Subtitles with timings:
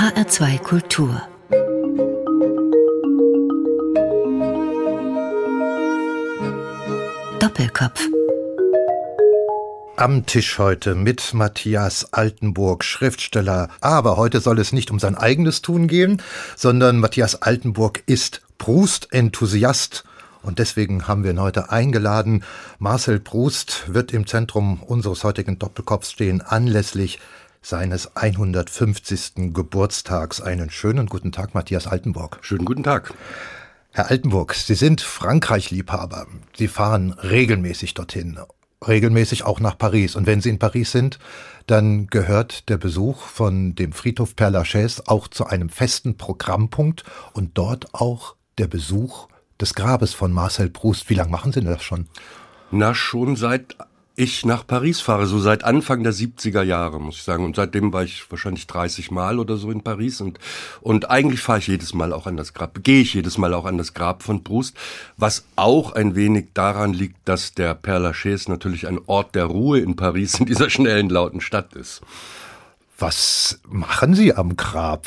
[0.00, 1.20] HR2 Kultur
[7.38, 8.00] Doppelkopf
[9.96, 13.68] am Tisch heute mit Matthias Altenburg, Schriftsteller.
[13.82, 16.22] Aber heute soll es nicht um sein eigenes Tun gehen,
[16.56, 20.04] sondern Matthias Altenburg ist Proust-Enthusiast.
[20.42, 22.42] Und deswegen haben wir ihn heute eingeladen.
[22.78, 27.18] Marcel Proust wird im Zentrum unseres heutigen Doppelkopfs stehen, anlässlich
[27.62, 29.52] seines 150.
[29.52, 30.40] Geburtstags.
[30.40, 32.38] Einen schönen guten Tag, Matthias Altenburg.
[32.42, 33.14] Schönen guten Tag.
[33.92, 36.26] Herr Altenburg, Sie sind Frankreich-Liebhaber.
[36.56, 38.38] Sie fahren regelmäßig dorthin
[38.86, 40.16] regelmäßig auch nach Paris.
[40.16, 41.18] Und wenn Sie in Paris sind,
[41.66, 47.56] dann gehört der Besuch von dem Friedhof Père Lachaise auch zu einem festen Programmpunkt und
[47.58, 49.28] dort auch der Besuch
[49.60, 51.10] des Grabes von Marcel Proust.
[51.10, 52.08] Wie lange machen Sie das schon?
[52.70, 53.76] Na, schon seit
[54.16, 57.44] ich nach Paris fahre, so seit Anfang der 70er Jahre, muss ich sagen.
[57.44, 60.20] Und seitdem war ich wahrscheinlich 30 Mal oder so in Paris.
[60.20, 60.38] Und,
[60.80, 63.64] und eigentlich fahre ich jedes Mal auch an das Grab, gehe ich jedes Mal auch
[63.64, 64.76] an das Grab von Proust,
[65.16, 69.80] was auch ein wenig daran liegt, dass der Père Lachaise natürlich ein Ort der Ruhe
[69.80, 72.02] in Paris, in dieser schnellen, lauten Stadt ist.
[72.98, 75.06] Was machen Sie am Grab?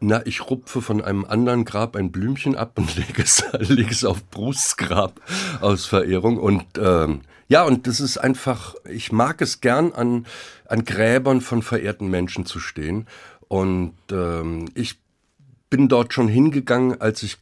[0.00, 4.04] Na, ich rupfe von einem anderen Grab ein Blümchen ab und lege es, lege es
[4.04, 5.20] auf Brusts Grab
[5.60, 6.38] aus Verehrung.
[6.38, 10.26] Und ähm, ja, und das ist einfach, ich mag es gern, an,
[10.66, 13.06] an Gräbern von verehrten Menschen zu stehen.
[13.48, 14.98] Und ähm, ich
[15.70, 17.36] bin dort schon hingegangen, als ich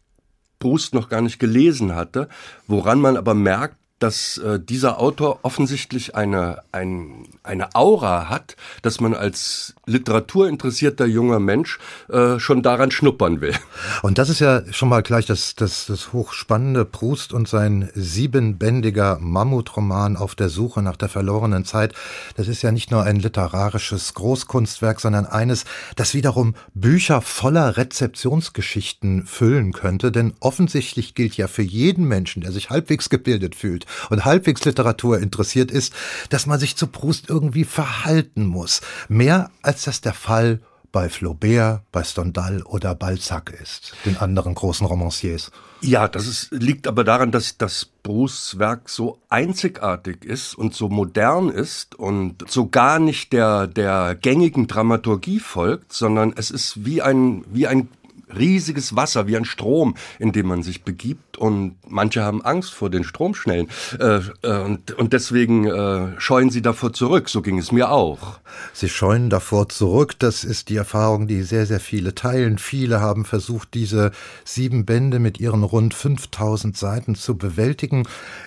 [0.59, 2.29] Brust noch gar nicht gelesen hatte,
[2.67, 9.01] woran man aber merkt, dass äh, dieser Autor offensichtlich eine, ein, eine Aura hat, dass
[9.01, 11.79] man als literaturinteressierter junger Mensch
[12.09, 13.55] äh, schon daran schnuppern will.
[14.03, 19.19] Und das ist ja schon mal gleich das, das, das hochspannende Proust und sein siebenbändiger
[19.21, 21.95] Mammutroman auf der Suche nach der verlorenen Zeit.
[22.37, 25.65] Das ist ja nicht nur ein literarisches Großkunstwerk, sondern eines,
[25.97, 30.11] das wiederum Bücher voller Rezeptionsgeschichten füllen könnte.
[30.11, 35.19] Denn offensichtlich gilt ja für jeden Menschen, der sich halbwegs gebildet fühlt, und halbwegs Literatur
[35.19, 35.93] interessiert ist,
[36.31, 38.81] dass man sich zu Proust irgendwie verhalten muss.
[39.09, 40.61] Mehr als das der Fall
[40.93, 45.51] bei Flaubert, bei Stendhal oder Balzac ist, den anderen großen Romanciers.
[45.81, 50.89] Ja, das ist, liegt aber daran, dass das Bruce Werk so einzigartig ist und so
[50.89, 57.03] modern ist und so gar nicht der, der gängigen Dramaturgie folgt, sondern es ist wie
[57.03, 57.89] ein, wie ein
[58.37, 61.39] riesiges Wasser, wie ein Strom, in dem man sich begibt.
[61.39, 63.69] Und manche haben Angst vor den Stromschnellen.
[63.99, 67.29] Äh, äh, und, und deswegen äh, scheuen sie davor zurück.
[67.29, 68.41] So ging es mir auch.
[68.73, 70.15] Sie scheuen davor zurück.
[70.19, 72.59] Das ist die Erfahrung, die sehr, sehr viele teilen.
[72.59, 74.13] Viele haben versucht, diese
[74.45, 78.05] sieben Bände mit ihren rund 5000 Seiten zu bewältigen.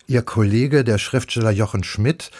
[0.07, 2.31] Ihr Kollege, der Schriftsteller Jochen Schmidt,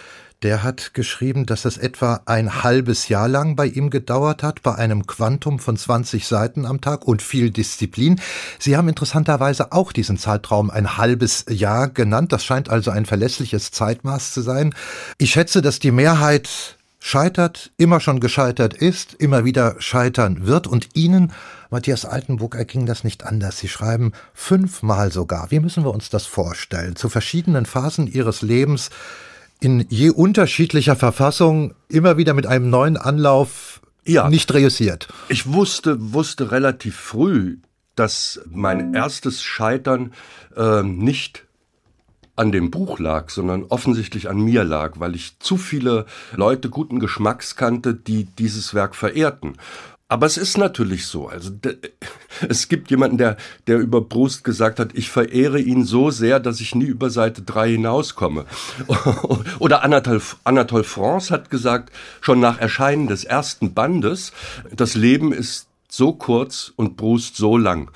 [0.45, 4.75] der hat geschrieben, dass es etwa ein halbes Jahr lang bei ihm gedauert hat, bei
[4.75, 8.21] einem Quantum von 20 Seiten am Tag und viel Disziplin.
[8.59, 12.31] Sie haben interessanterweise auch diesen Zeitraum ein halbes Jahr genannt.
[12.31, 14.75] Das scheint also ein verlässliches Zeitmaß zu sein.
[15.17, 20.67] Ich schätze, dass die Mehrheit scheitert, immer schon gescheitert ist, immer wieder scheitern wird.
[20.67, 21.33] Und Ihnen,
[21.71, 23.57] Matthias Altenburg, erging das nicht anders.
[23.57, 25.49] Sie schreiben fünfmal sogar.
[25.49, 26.95] Wie müssen wir uns das vorstellen?
[26.95, 28.91] Zu verschiedenen Phasen Ihres Lebens
[29.59, 35.07] in je unterschiedlicher Verfassung immer wieder mit einem neuen Anlauf ja, nicht reüssiert.
[35.29, 37.57] Ich wusste, wusste relativ früh,
[37.95, 40.13] dass mein erstes Scheitern
[40.55, 41.45] äh, nicht
[42.35, 46.05] an dem Buch lag, sondern offensichtlich an mir lag, weil ich zu viele
[46.35, 49.53] Leute guten Geschmacks kannte, die dieses Werk verehrten.
[50.07, 51.27] Aber es ist natürlich so.
[51.27, 51.51] Also
[52.47, 56.61] es gibt jemanden, der, der über Brust gesagt hat, ich verehre ihn so sehr, dass
[56.61, 58.45] ich nie über Seite 3 hinauskomme.
[59.59, 64.31] Oder Anatole, Anatole France hat gesagt, schon nach Erscheinen des ersten Bandes,
[64.71, 67.89] das Leben ist so kurz und Brust so lang.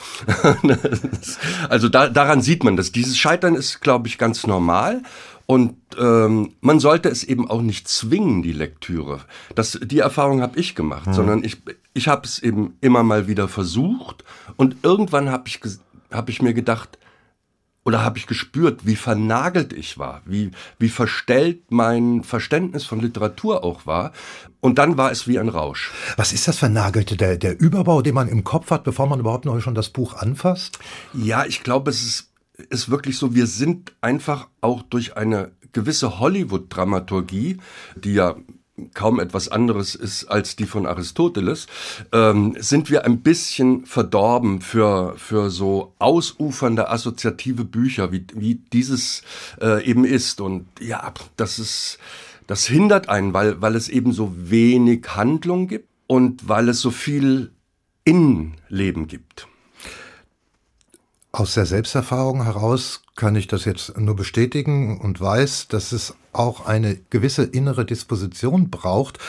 [1.69, 2.91] also da, daran sieht man das.
[2.91, 5.03] Dieses Scheitern ist, glaube ich, ganz normal.
[5.49, 9.21] Und ähm, man sollte es eben auch nicht zwingen, die Lektüre.
[9.55, 11.13] Das, die Erfahrung habe ich gemacht, mhm.
[11.13, 11.57] sondern ich,
[11.95, 14.23] ich habe es eben immer mal wieder versucht
[14.57, 15.59] und irgendwann habe ich,
[16.11, 16.99] hab ich mir gedacht,
[17.83, 23.63] oder habe ich gespürt, wie vernagelt ich war, wie, wie verstellt mein Verständnis von Literatur
[23.63, 24.11] auch war.
[24.59, 25.91] Und dann war es wie ein Rausch.
[26.15, 27.17] Was ist das Vernagelte?
[27.17, 30.13] Der, der Überbau, den man im Kopf hat, bevor man überhaupt noch schon das Buch
[30.13, 30.77] anfasst?
[31.13, 32.28] Ja, ich glaube, es ist
[32.69, 37.57] ist wirklich so, wir sind einfach auch durch eine gewisse Hollywood-Dramaturgie,
[37.95, 38.35] die ja
[38.93, 41.67] kaum etwas anderes ist als die von Aristoteles,
[42.11, 49.23] ähm, sind wir ein bisschen verdorben für, für so ausufernde assoziative Bücher, wie, wie dieses
[49.61, 50.41] äh, eben ist.
[50.41, 51.99] Und ja, das ist,
[52.47, 56.91] das hindert einen, weil, weil es eben so wenig Handlung gibt und weil es so
[56.91, 57.51] viel
[58.05, 59.47] Innenleben gibt.
[61.39, 66.65] Aus der Selbsterfahrung heraus kann ich das jetzt nur bestätigen und weiß, dass es auch
[66.65, 69.19] eine gewisse innere Disposition braucht.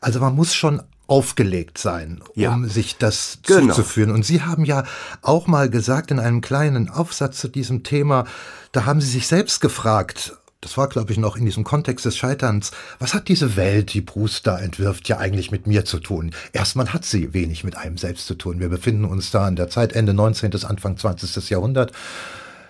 [0.00, 2.54] Also man muss schon aufgelegt sein, ja.
[2.54, 3.74] um sich das genau.
[3.74, 4.12] zuzuführen.
[4.12, 4.84] Und Sie haben ja
[5.22, 8.26] auch mal gesagt in einem kleinen Aufsatz zu diesem Thema,
[8.70, 12.16] da haben Sie sich selbst gefragt, das war, glaube ich, noch in diesem Kontext des
[12.16, 16.32] Scheiterns, was hat diese Welt, die Proust da entwirft, ja eigentlich mit mir zu tun?
[16.52, 18.60] Erstmal hat sie wenig mit einem selbst zu tun.
[18.60, 20.50] Wir befinden uns da in der Zeit Ende 19.
[20.50, 21.50] bis Anfang 20.
[21.50, 21.92] Jahrhundert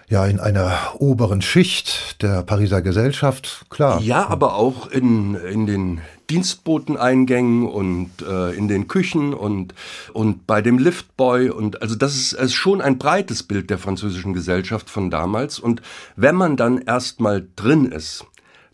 [0.08, 4.00] ja in einer oberen Schicht der Pariser Gesellschaft, klar.
[4.00, 6.00] Ja, aber auch in, in den
[6.30, 9.74] Dienstboteneingängen und äh, in den Küchen und,
[10.12, 11.50] und bei dem Liftboy.
[11.50, 15.58] Und also das ist, ist schon ein breites Bild der französischen Gesellschaft von damals.
[15.58, 15.82] Und
[16.16, 18.24] wenn man dann erstmal drin ist,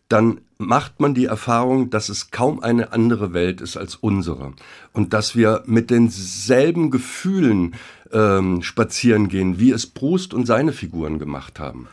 [0.08, 4.52] dann macht man die Erfahrung, dass es kaum eine andere Welt ist als unsere.
[4.92, 7.74] Und dass wir mit denselben Gefühlen
[8.12, 11.88] ähm, spazieren gehen, wie es Proust und seine Figuren gemacht haben.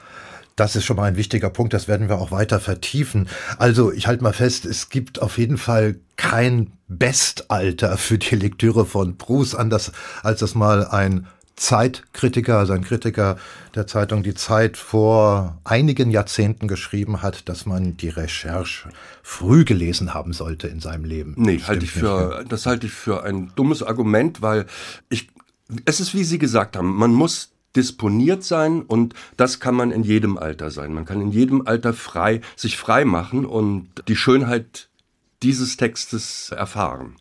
[0.56, 3.30] Das ist schon mal ein wichtiger Punkt, das werden wir auch weiter vertiefen.
[3.58, 8.86] Also ich halte mal fest, es gibt auf jeden Fall kein Bestalter für die Lektüre
[8.86, 11.28] von Proust, anders als das mal ein
[11.60, 13.38] Zeitkritiker, also ein Kritiker
[13.76, 18.90] der Zeitung Die Zeit vor einigen Jahrzehnten geschrieben hat, dass man die Recherche
[19.24, 21.36] früh gelesen haben sollte in seinem Leben.
[21.38, 24.66] Nee, halte ich für, das halte ich für ein dummes Argument, weil
[25.10, 25.28] ich
[25.86, 30.04] es ist, wie Sie gesagt haben, man muss disponiert sein und das kann man in
[30.04, 30.94] jedem Alter sein.
[30.94, 34.90] Man kann in jedem Alter frei, sich frei machen und die Schönheit
[35.44, 37.16] dieses Textes erfahren.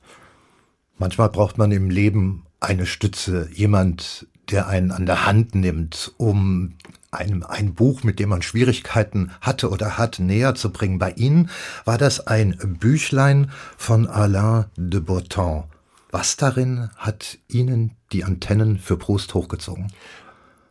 [0.99, 6.75] Manchmal braucht man im Leben eine Stütze, jemand, der einen an der Hand nimmt, um
[7.11, 10.99] einem ein Buch, mit dem man Schwierigkeiten hatte oder hat, näher zu bringen.
[10.99, 11.51] Bei Ihnen
[11.85, 15.65] war das ein Büchlein von Alain de Botton.
[16.10, 19.93] Was darin hat Ihnen die Antennen für Proust hochgezogen?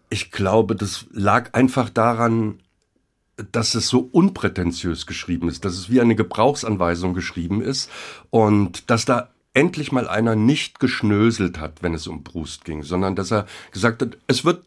[0.09, 2.59] Ich glaube, das lag einfach daran,
[3.51, 7.89] dass es so unprätentiös geschrieben ist, dass es wie eine Gebrauchsanweisung geschrieben ist
[8.31, 13.15] und dass da endlich mal einer nicht geschnöselt hat, wenn es um Proust ging, sondern
[13.15, 14.63] dass er gesagt hat, es wird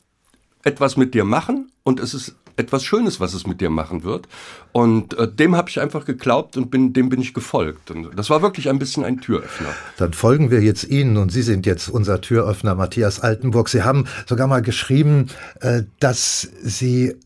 [0.63, 4.29] etwas mit dir machen und es ist etwas Schönes, was es mit dir machen wird.
[4.73, 7.91] Und äh, dem habe ich einfach geglaubt und bin, dem bin ich gefolgt.
[7.91, 9.71] Und das war wirklich ein bisschen ein Türöffner.
[9.97, 13.69] Dann folgen wir jetzt Ihnen und Sie sind jetzt unser Türöffner, Matthias Altenburg.
[13.69, 15.27] Sie haben sogar mal geschrieben,
[15.61, 17.17] äh, dass Sie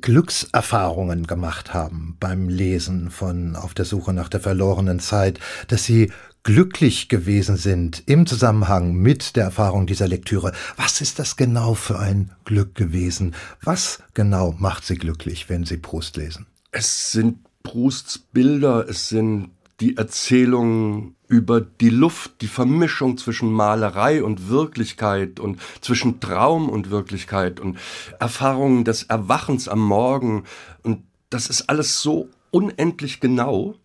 [0.00, 5.38] Glückserfahrungen gemacht haben beim Lesen von Auf der Suche nach der verlorenen Zeit,
[5.68, 6.12] dass Sie
[6.44, 10.52] glücklich gewesen sind im Zusammenhang mit der Erfahrung dieser Lektüre.
[10.76, 13.34] Was ist das genau für ein Glück gewesen?
[13.62, 16.46] Was genau macht Sie glücklich, wenn Sie Proust lesen?
[16.70, 19.50] Es sind Prousts Bilder, es sind
[19.80, 26.90] die Erzählungen über die Luft, die Vermischung zwischen Malerei und Wirklichkeit und zwischen Traum und
[26.90, 27.78] Wirklichkeit und
[28.20, 30.44] Erfahrungen des Erwachens am Morgen.
[30.82, 33.76] Und das ist alles so unendlich genau,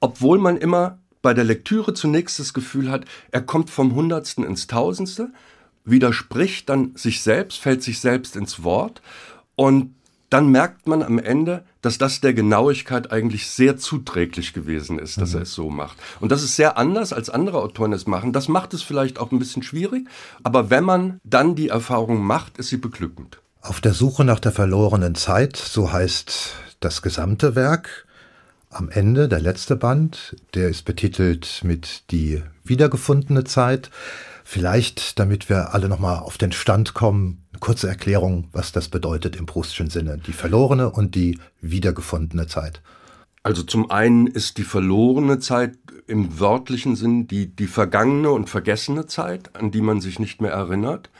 [0.00, 4.66] obwohl man immer bei der Lektüre zunächst das Gefühl hat, er kommt vom Hundertsten ins
[4.66, 5.30] Tausendste,
[5.86, 9.00] widerspricht dann sich selbst, fällt sich selbst ins Wort
[9.56, 9.94] und
[10.28, 15.30] dann merkt man am Ende, dass das der Genauigkeit eigentlich sehr zuträglich gewesen ist, dass
[15.30, 15.38] mhm.
[15.38, 15.96] er es so macht.
[16.20, 18.34] Und das ist sehr anders, als andere Autoren es machen.
[18.34, 20.06] Das macht es vielleicht auch ein bisschen schwierig,
[20.42, 23.40] aber wenn man dann die Erfahrung macht, ist sie beglückend.
[23.62, 28.03] Auf der Suche nach der verlorenen Zeit, so heißt das gesamte Werk,
[28.74, 33.90] am Ende, der letzte Band, der ist betitelt mit Die wiedergefundene Zeit.
[34.44, 39.36] Vielleicht, damit wir alle nochmal auf den Stand kommen, eine kurze Erklärung, was das bedeutet
[39.36, 40.18] im Proustschen Sinne.
[40.18, 42.82] Die verlorene und die wiedergefundene Zeit.
[43.42, 45.76] Also zum einen ist die verlorene Zeit
[46.06, 50.52] im wörtlichen Sinn die, die vergangene und vergessene Zeit, an die man sich nicht mehr
[50.52, 51.10] erinnert.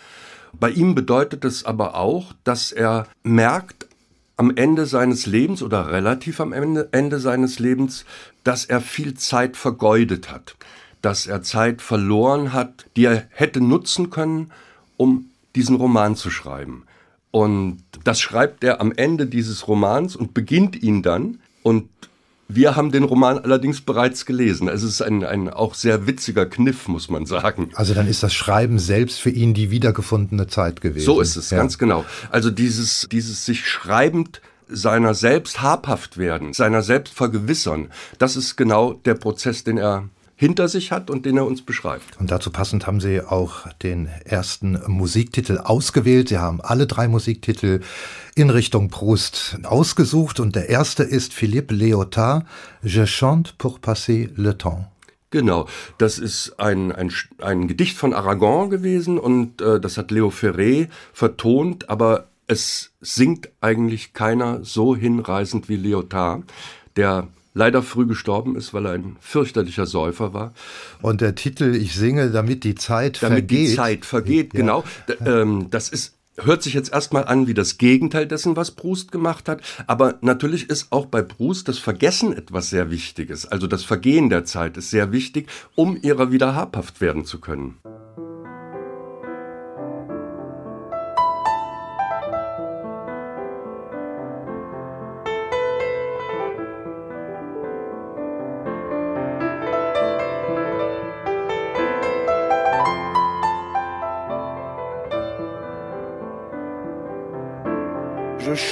[0.59, 3.89] Bei ihm bedeutet es aber auch, dass er merkt,
[4.37, 8.05] am Ende seines Lebens oder relativ am Ende, Ende seines Lebens,
[8.43, 10.57] dass er viel Zeit vergeudet hat,
[11.03, 14.51] dass er Zeit verloren hat, die er hätte nutzen können,
[14.97, 16.85] um diesen Roman zu schreiben.
[17.31, 21.41] Und das schreibt er am Ende dieses Romans und beginnt ihn dann.
[21.63, 21.89] Und
[22.49, 24.69] wir haben den Roman allerdings bereits gelesen.
[24.69, 27.71] Es ist ein, ein auch sehr witziger Kniff, muss man sagen.
[27.75, 31.07] Also dann ist das Schreiben selbst für ihn die wiedergefundene Zeit gewesen.
[31.07, 31.59] So ist es, ja.
[31.59, 32.05] ganz genau.
[32.31, 38.95] Also dieses, dieses sich schreibend seiner selbst habhaft werden, seiner selbst vergewissern, das ist genau
[38.95, 42.19] der Prozess, den er hinter sich hat und den er uns beschreibt.
[42.19, 46.29] Und dazu passend haben Sie auch den ersten Musiktitel ausgewählt.
[46.29, 47.81] Sie haben alle drei Musiktitel
[48.35, 52.45] in Richtung Proust ausgesucht und der erste ist Philippe Léotard,
[52.83, 54.87] Je chante pour passer le temps.
[55.31, 55.67] Genau,
[55.99, 60.89] das ist ein, ein, ein Gedicht von Aragon gewesen und äh, das hat Leo Ferré
[61.13, 66.45] vertont, aber es singt eigentlich keiner so hinreißend wie Lyotard,
[66.97, 70.53] der leider früh gestorben ist, weil er ein fürchterlicher Säufer war.
[71.01, 73.51] Und der Titel Ich singe, damit die Zeit damit vergeht.
[73.51, 74.61] Damit die Zeit vergeht, ja.
[74.61, 74.85] genau.
[75.25, 79.49] Ähm, das ist hört sich jetzt erstmal an wie das Gegenteil dessen, was Proust gemacht
[79.49, 79.63] hat.
[79.87, 83.47] Aber natürlich ist auch bei Proust das Vergessen etwas sehr Wichtiges.
[83.47, 87.79] Also das Vergehen der Zeit ist sehr wichtig, um ihrer wieder habhaft werden zu können.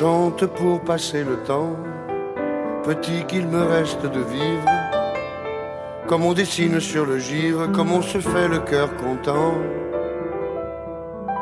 [0.02, 1.76] Chante pour passer le temps,
[2.82, 4.68] petit qu'il me reste de vivre,
[6.08, 9.54] comme on dessine sur le givre, comme on se fait le cœur content,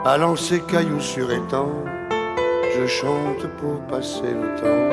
[0.04, 1.72] à lancer cailloux sur étang,
[2.76, 4.88] je chante pour passer le temps.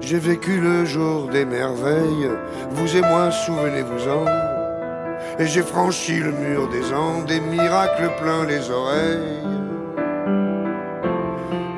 [0.00, 2.28] J'ai vécu le jour des merveilles,
[2.72, 4.53] vous et moi souvenez-vous-en
[5.38, 9.42] et j'ai franchi le mur des Andes, des miracles plein les oreilles.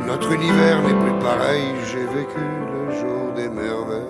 [0.06, 2.44] Notre univers n'est plus pareil, j'ai vécu
[2.74, 4.02] le jour des merveilles.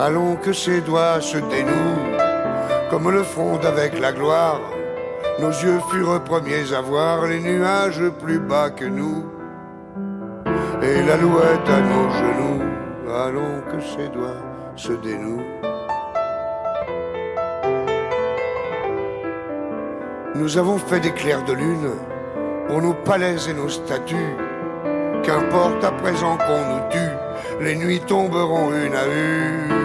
[0.00, 4.60] Allons que ses doigts se dénouent, comme le front avec la gloire.
[5.40, 9.24] Nos yeux furent premiers à voir les nuages plus bas que nous,
[10.82, 12.73] et l'alouette à nos genoux
[13.08, 14.42] allons que ses doigts
[14.76, 15.44] se dénouent.
[20.34, 21.90] Nous avons fait des clairs de lune
[22.66, 24.36] pour nos palais et nos statues.
[25.22, 29.84] Qu'importe à présent qu'on nous tue, les nuits tomberont une à une.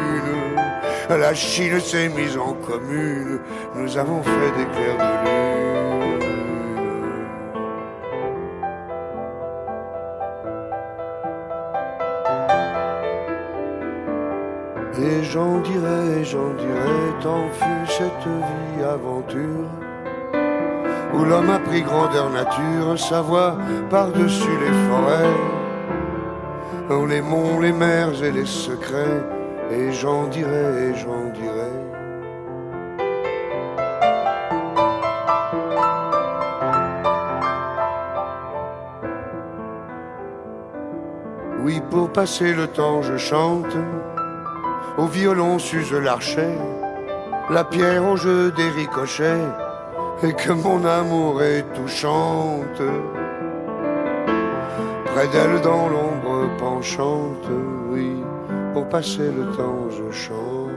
[1.09, 3.39] La Chine s'est mise en commune,
[3.75, 5.88] nous avons fait des clairs de lune.
[15.31, 19.69] J'en dirai, j'en dirai, tant fut cette vie aventure,
[21.13, 23.57] où l'homme a pris grandeur nature, sa voix
[23.89, 25.35] par-dessus les forêts,
[27.07, 29.23] les monts, les mers et les secrets,
[29.71, 31.73] et j'en dirai, j'en dirai.
[41.61, 43.75] Oui, pour passer le temps, je chante
[44.99, 46.57] au violon s'use l'archet,
[47.49, 49.45] la pierre au jeu des ricochets,
[50.23, 52.81] et que mon amour est touchante.
[55.05, 57.47] Près d'elle dans l'ombre penchante,
[57.89, 58.11] oui,
[58.73, 60.68] pour passer le temps je chante.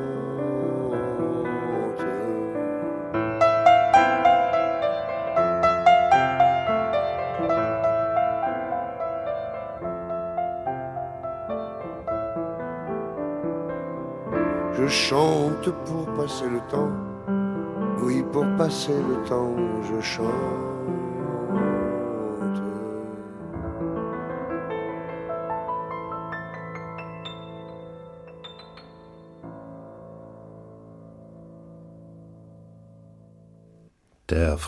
[15.70, 16.90] Pour passer le temps.
[18.02, 20.71] Oui, pour passer le temps, je chante.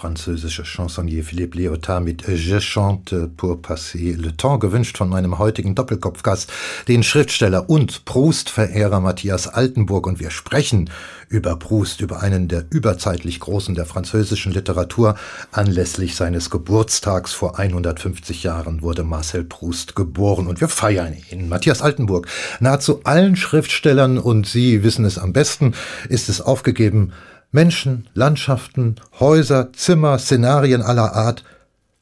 [0.04, 5.74] Französische Chansonnier Philippe Léotard mit Je chante pour passer le temps, gewünscht von meinem heutigen
[5.74, 6.52] Doppelkopfgast,
[6.88, 10.06] den Schriftsteller und Proust-Verehrer Matthias Altenburg.
[10.06, 10.90] Und wir sprechen
[11.30, 15.14] über Proust, über einen der überzeitlich Großen der französischen Literatur.
[15.52, 21.48] Anlässlich seines Geburtstags vor 150 Jahren wurde Marcel Proust geboren und wir feiern ihn.
[21.48, 22.28] Matthias Altenburg,
[22.60, 25.72] nahezu allen Schriftstellern, und Sie wissen es am besten,
[26.10, 27.12] ist es aufgegeben,
[27.54, 31.44] Menschen, Landschaften, Häuser, Zimmer, Szenarien aller Art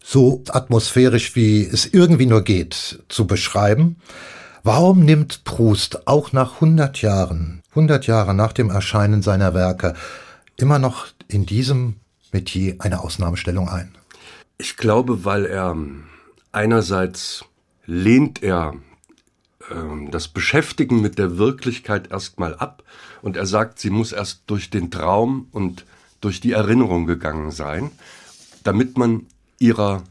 [0.03, 3.97] so atmosphärisch wie es irgendwie nur geht zu beschreiben.
[4.63, 9.93] Warum nimmt Proust auch nach 100 Jahren, 100 Jahre nach dem Erscheinen seiner Werke,
[10.57, 11.97] immer noch in diesem
[12.33, 13.95] Metier eine Ausnahmestellung ein?
[14.57, 15.77] Ich glaube, weil er
[16.53, 17.45] einerseits
[17.85, 18.73] lehnt er
[19.73, 22.83] äh, das Beschäftigen mit der Wirklichkeit erstmal ab
[23.23, 25.85] und er sagt, sie muss erst durch den Traum und
[26.21, 27.91] durch die Erinnerung gegangen sein,
[28.65, 29.27] damit man
[29.59, 30.03] ihrer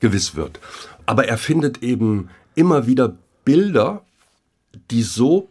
[0.00, 0.58] gewiss wird.
[1.06, 4.02] Aber er findet eben immer wieder Bilder,
[4.90, 5.48] die so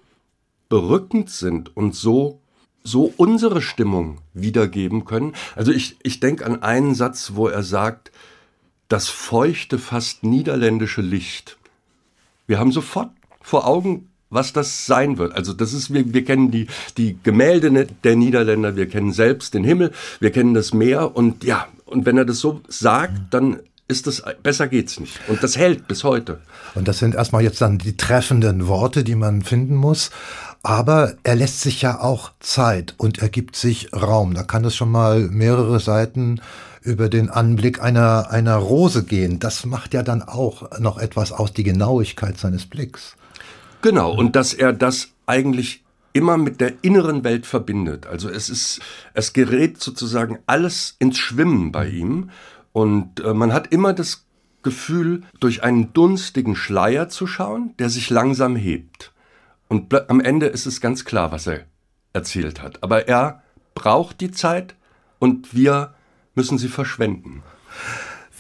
[0.70, 2.42] berückend sind und so
[2.84, 5.36] so unsere Stimmung wiedergeben können.
[5.56, 8.12] Also ich, ich denke an einen Satz, wo er sagt,
[8.88, 11.58] das feuchte, fast niederländische Licht.
[12.48, 15.36] Wir haben sofort vor Augen, was das sein wird.
[15.36, 16.68] Also das ist, wir, wir kennen die,
[16.98, 21.68] die Gemälde der Niederländer, wir kennen selbst den Himmel, wir kennen das Meer und ja,
[21.86, 25.20] und wenn er das so sagt, dann ist das, besser geht's nicht.
[25.28, 26.40] Und das hält bis heute.
[26.76, 30.12] Und das sind erstmal jetzt dann die treffenden Worte, die man finden muss.
[30.64, 34.34] Aber er lässt sich ja auch Zeit und er gibt sich Raum.
[34.34, 36.40] Da kann es schon mal mehrere Seiten
[36.82, 39.40] über den Anblick einer, einer Rose gehen.
[39.40, 43.16] Das macht ja dann auch noch etwas aus, die Genauigkeit seines Blicks.
[43.82, 45.84] Genau, und dass er das eigentlich
[46.14, 48.06] immer mit der inneren Welt verbindet.
[48.06, 48.82] Also es ist,
[49.14, 52.30] es gerät sozusagen alles ins Schwimmen bei ihm
[52.74, 54.26] und äh, man hat immer das
[54.64, 59.12] Gefühl, durch einen dunstigen Schleier zu schauen, der sich langsam hebt.
[59.68, 61.62] Und am Ende ist es ganz klar, was er
[62.14, 62.84] erzählt hat.
[62.84, 63.42] Aber er
[63.74, 64.76] braucht die Zeit
[65.18, 65.96] und wir
[66.36, 67.42] müssen sie verschwenden.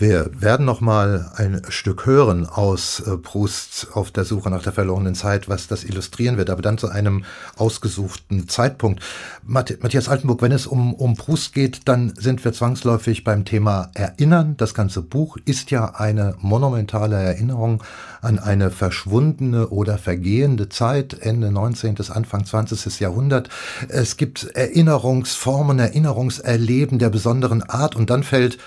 [0.02, 4.74] Wir werden noch mal ein Stück hören aus äh, Prousts auf der Suche nach der
[4.74, 7.24] verlorenen Zeit, was das illustrieren wird, aber dann zu einem
[7.56, 9.04] ausgesuchten Zeitpunkt.
[9.44, 14.58] Matthias Altenburg, wenn es um, um Proust geht, dann sind wir zwangsläufig beim Thema Erinnern.
[14.58, 17.84] Das ganze Buch ist ja eine monumentale Erinnerung
[18.22, 21.98] an eine verschwundene oder vergehende Zeit, Ende 19.
[22.10, 23.00] Anfang 20.
[23.02, 23.50] Jahrhundert.
[23.88, 28.58] Es gibt Erinnerungsformen, Erinnerungserleben der besonderen Art und dann fällt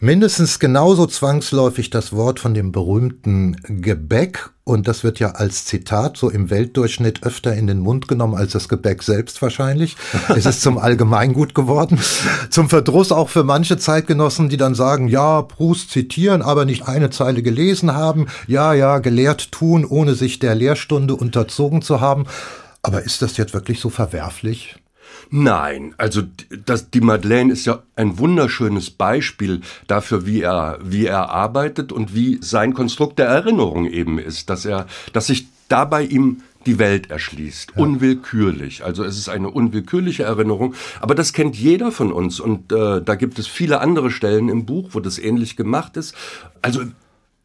[0.00, 6.16] mindestens genauso zwangsläufig das Wort von dem berühmten Gebäck und das wird ja als Zitat
[6.16, 9.96] so im Weltdurchschnitt öfter in den Mund genommen als das Gebäck selbst wahrscheinlich.
[10.28, 12.00] es ist zum Allgemeingut geworden.
[12.50, 17.10] Zum Verdruss auch für manche Zeitgenossen, die dann sagen, ja, Proust zitieren, aber nicht eine
[17.10, 18.26] Zeile gelesen haben.
[18.48, 22.26] Ja, ja, gelehrt tun, ohne sich der Lehrstunde unterzogen zu haben.
[22.82, 24.74] Aber ist das jetzt wirklich so verwerflich?
[25.38, 26.22] Nein, also
[26.64, 32.14] das, die Madeleine ist ja ein wunderschönes Beispiel dafür, wie er, wie er arbeitet und
[32.14, 37.10] wie sein Konstrukt der Erinnerung eben ist, dass er, dass sich dabei ihm die Welt
[37.10, 37.82] erschließt, ja.
[37.82, 38.82] unwillkürlich.
[38.82, 43.14] Also es ist eine unwillkürliche Erinnerung, aber das kennt jeder von uns und äh, da
[43.14, 46.14] gibt es viele andere Stellen im Buch, wo das ähnlich gemacht ist.
[46.62, 46.80] Also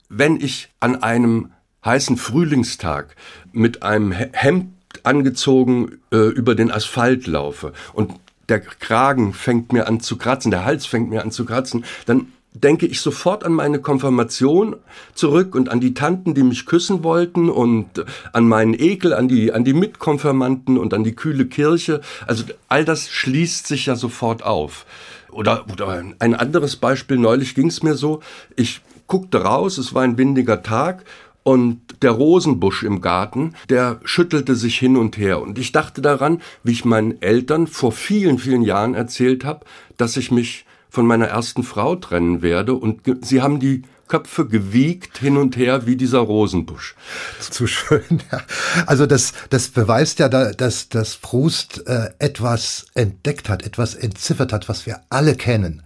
[0.08, 1.52] wenn ich an einem
[1.84, 3.18] heißen Frühlingstag
[3.52, 4.70] mit einem Hemd
[5.04, 8.14] angezogen äh, über den Asphalt laufe und
[8.50, 12.28] der Kragen fängt mir an zu kratzen, der Hals fängt mir an zu kratzen, dann
[12.54, 14.76] denke ich sofort an meine Konfirmation
[15.14, 19.54] zurück und an die Tanten, die mich küssen wollten und an meinen Ekel, an die,
[19.54, 22.02] an die Mitkonfirmanten und an die kühle Kirche.
[22.28, 24.86] Also all das schließt sich ja sofort auf.
[25.32, 28.20] Oder, oder ein anderes Beispiel, neulich ging es mir so,
[28.58, 31.06] ich guckte raus, es war ein windiger Tag
[31.44, 35.42] und der Rosenbusch im Garten, der schüttelte sich hin und her.
[35.42, 39.66] Und ich dachte daran, wie ich meinen Eltern vor vielen, vielen Jahren erzählt habe,
[39.98, 42.74] dass ich mich von meiner ersten Frau trennen werde.
[42.74, 46.96] Und sie haben die Köpfe gewiegt hin und her wie dieser Rosenbusch.
[47.40, 48.42] Zu schön, ja.
[48.86, 54.68] Also das, das beweist ja, dass, dass Proust äh, etwas entdeckt hat, etwas entziffert hat,
[54.68, 55.82] was wir alle kennen.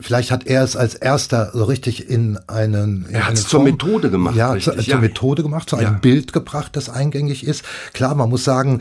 [0.00, 3.06] Vielleicht hat er es als erster so richtig in einen.
[3.06, 4.34] In er hat es zur Methode gemacht.
[4.34, 4.92] Ja, richtig, zur, ja.
[4.94, 5.98] zur Methode gemacht, zu einem ja.
[6.00, 7.64] Bild gebracht, das eingängig ist.
[7.92, 8.80] Klar, man muss sagen,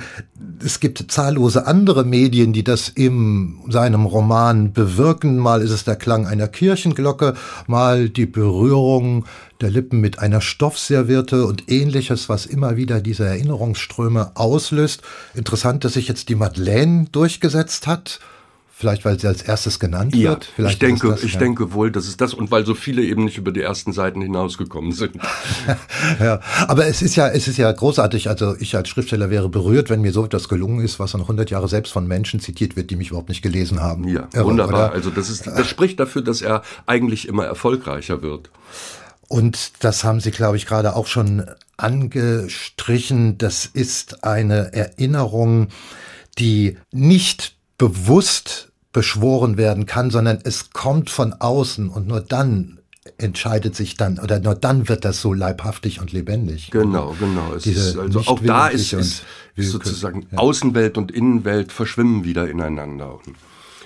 [0.65, 5.37] es gibt zahllose andere Medien, die das in seinem Roman bewirken.
[5.37, 7.35] Mal ist es der Klang einer Kirchenglocke,
[7.67, 9.25] mal die Berührung
[9.61, 15.03] der Lippen mit einer Stoffserviette und ähnliches, was immer wieder diese Erinnerungsströme auslöst.
[15.35, 18.19] Interessant, dass sich jetzt die Madeleine durchgesetzt hat
[18.83, 20.49] Vielleicht, weil sie als erstes genannt ja, wird?
[20.57, 21.39] Vielleicht ich denke, das, ich ja.
[21.39, 24.19] denke wohl, dass es das und weil so viele eben nicht über die ersten Seiten
[24.21, 25.15] hinausgekommen sind.
[26.19, 28.27] ja, aber es ist ja, es ist ja großartig.
[28.27, 31.49] Also ich als Schriftsteller wäre berührt, wenn mir so etwas gelungen ist, was dann 100
[31.49, 34.05] Jahre selbst von Menschen zitiert wird, die mich überhaupt nicht gelesen haben.
[34.05, 34.87] Ja, Irre, wunderbar.
[34.87, 34.91] Oder?
[34.91, 38.49] Also das ist, das spricht dafür, dass er eigentlich immer erfolgreicher wird.
[39.29, 41.45] Und das haben Sie, glaube ich, gerade auch schon
[41.77, 43.37] angestrichen.
[43.37, 45.69] Das ist eine Erinnerung,
[46.37, 52.79] die nicht bewusst beschworen werden kann, sondern es kommt von außen und nur dann
[53.17, 56.71] entscheidet sich dann oder nur dann wird das so leibhaftig und lebendig.
[56.71, 57.53] Genau, genau.
[57.53, 59.23] Es ist, also auch da ist, ist
[59.57, 60.37] sozusagen ja.
[60.37, 63.19] Außenwelt und Innenwelt verschwimmen wieder ineinander.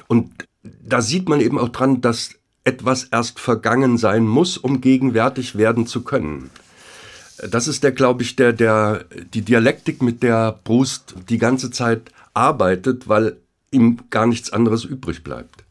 [0.07, 0.31] Und
[0.63, 2.31] da sieht man eben auch dran, dass
[2.63, 6.49] etwas erst vergangen sein muss, um gegenwärtig werden zu können.
[7.49, 12.11] Das ist der, glaube ich, der, der, die Dialektik, mit der Brust die ganze Zeit
[12.33, 13.37] arbeitet, weil
[13.71, 15.63] ihm gar nichts anderes übrig bleibt.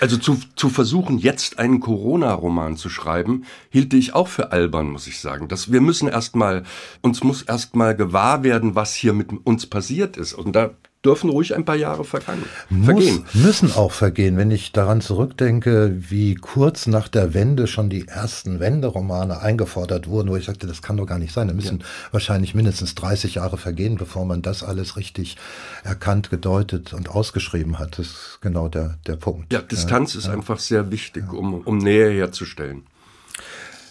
[0.00, 5.06] Also zu, zu versuchen, jetzt einen Corona-Roman zu schreiben, hielte ich auch für albern, muss
[5.06, 5.48] ich sagen.
[5.48, 6.64] Dass wir müssen erstmal,
[7.00, 10.34] uns muss erstmal gewahr werden, was hier mit uns passiert ist.
[10.34, 10.70] Und da
[11.04, 13.24] dürfen ruhig ein paar Jahre vergangen, Muss, vergehen.
[13.34, 14.36] Müssen auch vergehen.
[14.36, 20.30] Wenn ich daran zurückdenke, wie kurz nach der Wende schon die ersten Wenderomane eingefordert wurden,
[20.30, 21.48] wo ich sagte, das kann doch gar nicht sein.
[21.48, 21.86] Da müssen ja.
[22.12, 25.36] wahrscheinlich mindestens 30 Jahre vergehen, bevor man das alles richtig
[25.82, 27.98] erkannt, gedeutet und ausgeschrieben hat.
[27.98, 29.52] Das ist genau der, der Punkt.
[29.52, 30.20] Ja, Distanz ja.
[30.20, 32.84] ist einfach sehr wichtig, um, um Nähe herzustellen.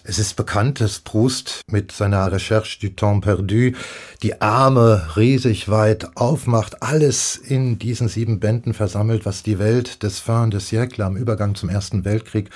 [0.05, 3.71] Es ist bekannt, dass Proust mit seiner Recherche du Temps perdu
[4.21, 10.19] die Arme riesig weit aufmacht, alles in diesen sieben Bänden versammelt, was die Welt des
[10.19, 12.49] Fin de siècle am Übergang zum Ersten Weltkrieg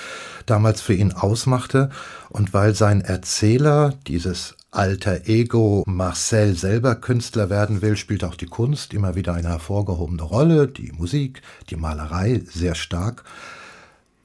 [0.45, 1.89] damals für ihn ausmachte.
[2.29, 8.47] Und weil sein Erzähler, dieses alter Ego Marcel selber Künstler werden will, spielt auch die
[8.47, 13.23] Kunst immer wieder eine hervorgehobene Rolle, die Musik, die Malerei sehr stark.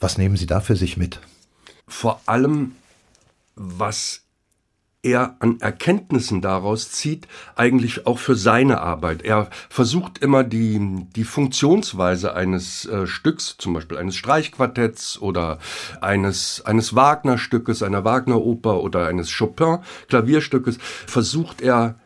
[0.00, 1.20] Was nehmen Sie da für sich mit?
[1.86, 2.72] Vor allem
[3.54, 4.22] was
[5.02, 9.22] er an Erkenntnissen daraus zieht, eigentlich auch für seine Arbeit.
[9.22, 15.58] Er versucht immer die, die Funktionsweise eines äh, Stücks, zum Beispiel eines Streichquartetts oder
[16.00, 21.98] eines, eines Wagner-Stückes, einer Wagner-Oper oder eines Chopin-Klavierstückes, versucht er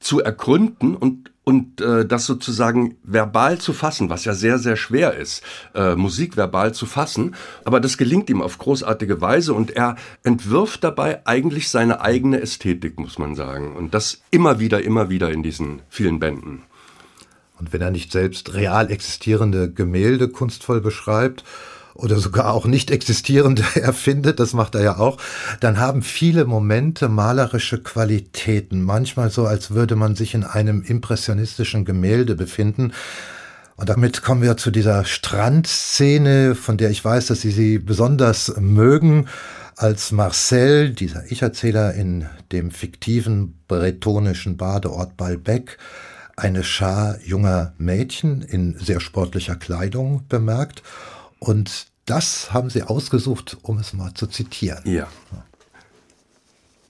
[0.00, 5.14] zu ergründen und und äh, das sozusagen verbal zu fassen, was ja sehr, sehr schwer
[5.14, 5.42] ist,
[5.74, 7.36] äh, Musik verbal zu fassen.
[7.64, 12.98] Aber das gelingt ihm auf großartige Weise und er entwirft dabei eigentlich seine eigene Ästhetik,
[12.98, 13.76] muss man sagen.
[13.76, 16.62] Und das immer wieder, immer wieder in diesen vielen Bänden.
[17.58, 21.44] Und wenn er nicht selbst real existierende Gemälde kunstvoll beschreibt,
[21.94, 25.18] oder sogar auch nicht existierende erfindet, das macht er ja auch,
[25.60, 31.84] dann haben viele Momente malerische Qualitäten, manchmal so, als würde man sich in einem impressionistischen
[31.84, 32.92] Gemälde befinden.
[33.76, 38.54] Und damit kommen wir zu dieser Strandszene, von der ich weiß, dass Sie sie besonders
[38.58, 39.26] mögen,
[39.76, 45.78] als Marcel, dieser Ich-Erzähler in dem fiktiven bretonischen Badeort Balbec,
[46.36, 50.82] eine Schar junger Mädchen in sehr sportlicher Kleidung bemerkt
[51.44, 54.82] und das haben Sie ausgesucht, um es mal zu zitieren.
[54.84, 55.08] Ja.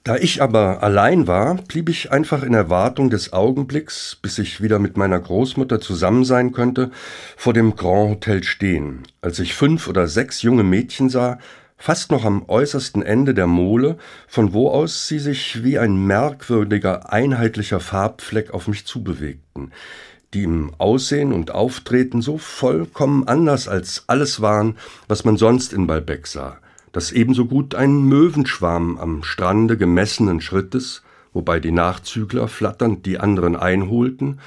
[0.03, 4.77] Da ich aber allein war, blieb ich einfach in Erwartung des Augenblicks, bis ich wieder
[4.77, 6.91] mit meiner Großmutter zusammen sein könnte,
[7.35, 11.39] vor dem Grand Hotel stehen, als ich fünf oder sechs junge Mädchen sah,
[11.77, 17.11] fast noch am äußersten Ende der Mole, von wo aus sie sich wie ein merkwürdiger,
[17.11, 19.71] einheitlicher Farbfleck auf mich zubewegten
[20.35, 24.75] die im Aussehen und Auftreten so vollkommen anders als alles waren,
[25.07, 26.57] was man sonst in Balbec sah,
[26.91, 33.55] dass ebenso gut ein Möwenschwarm am Strande gemessenen Schrittes, wobei die Nachzügler flatternd die anderen
[33.55, 34.39] einholten,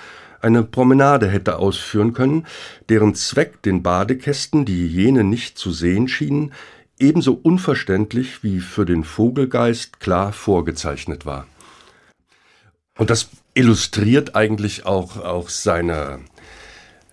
[0.43, 2.47] eine Promenade hätte ausführen können,
[2.91, 6.53] deren Zweck den Badekästen, die jene nicht zu sehen schienen,
[6.99, 11.47] ebenso unverständlich wie für den Vogelgeist klar vorgezeichnet war.
[12.99, 16.19] Und das illustriert eigentlich auch, auch seine,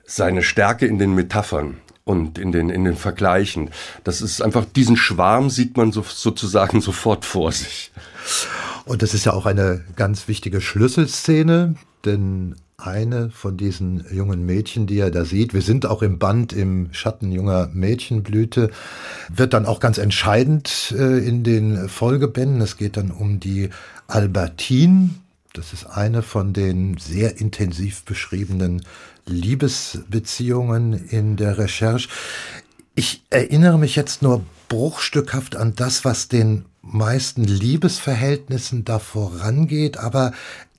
[0.06, 3.70] seine Stärke in den Metaphern und in den, in den Vergleichen.
[4.04, 7.92] Das ist einfach, diesen Schwarm sieht man so, sozusagen sofort vor sich.
[8.86, 14.86] Und das ist ja auch eine ganz wichtige Schlüsselszene, denn eine von diesen jungen Mädchen,
[14.86, 18.70] die er da sieht, wir sind auch im Band im Schatten junger Mädchenblüte,
[19.30, 22.62] wird dann auch ganz entscheidend äh, in den Folgebänden.
[22.62, 23.70] Es geht dann um die
[24.08, 25.12] Albertine,
[25.58, 28.84] das ist eine von den sehr intensiv beschriebenen
[29.26, 32.10] Liebesbeziehungen in der Recherche.
[32.94, 40.34] Ich erinnere mich jetzt nur bruchstückhaft an das, was den meisten Liebesverhältnissen da vorangeht, aber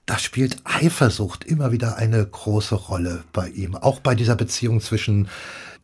[0.06, 3.74] da spielt Eifersucht immer wieder eine große Rolle bei ihm.
[3.74, 5.28] Auch bei dieser Beziehung zwischen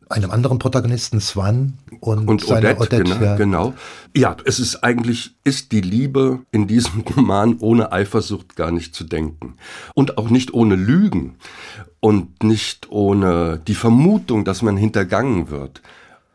[0.09, 3.35] einem anderen Protagonisten, Swan und, und Odette, Odette genau, ja.
[3.35, 3.73] genau.
[4.15, 9.03] Ja, es ist eigentlich, ist die Liebe in diesem Roman ohne Eifersucht gar nicht zu
[9.03, 9.55] denken.
[9.93, 11.35] Und auch nicht ohne Lügen.
[11.99, 15.81] Und nicht ohne die Vermutung, dass man hintergangen wird.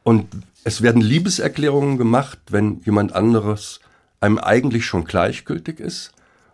[0.03, 0.27] Und
[0.65, 3.81] es werden Liebeserklärungen gemacht, wenn jemand anderes
[4.21, 6.13] einem eigentlich schon gleichgültig ist.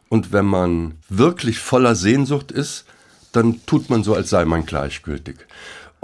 [0.09, 2.85] Und wenn man wirklich voller Sehnsucht ist,
[3.33, 5.37] dann tut man so, als sei man gleichgültig.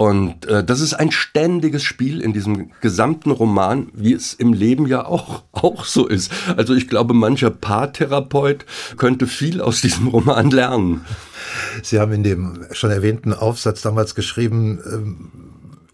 [0.01, 4.87] Und äh, das ist ein ständiges Spiel in diesem gesamten Roman, wie es im Leben
[4.87, 6.31] ja auch, auch so ist.
[6.57, 8.65] Also ich glaube, mancher Paartherapeut
[8.97, 11.05] könnte viel aus diesem Roman lernen.
[11.83, 15.31] Sie haben in dem schon erwähnten Aufsatz damals geschrieben, ähm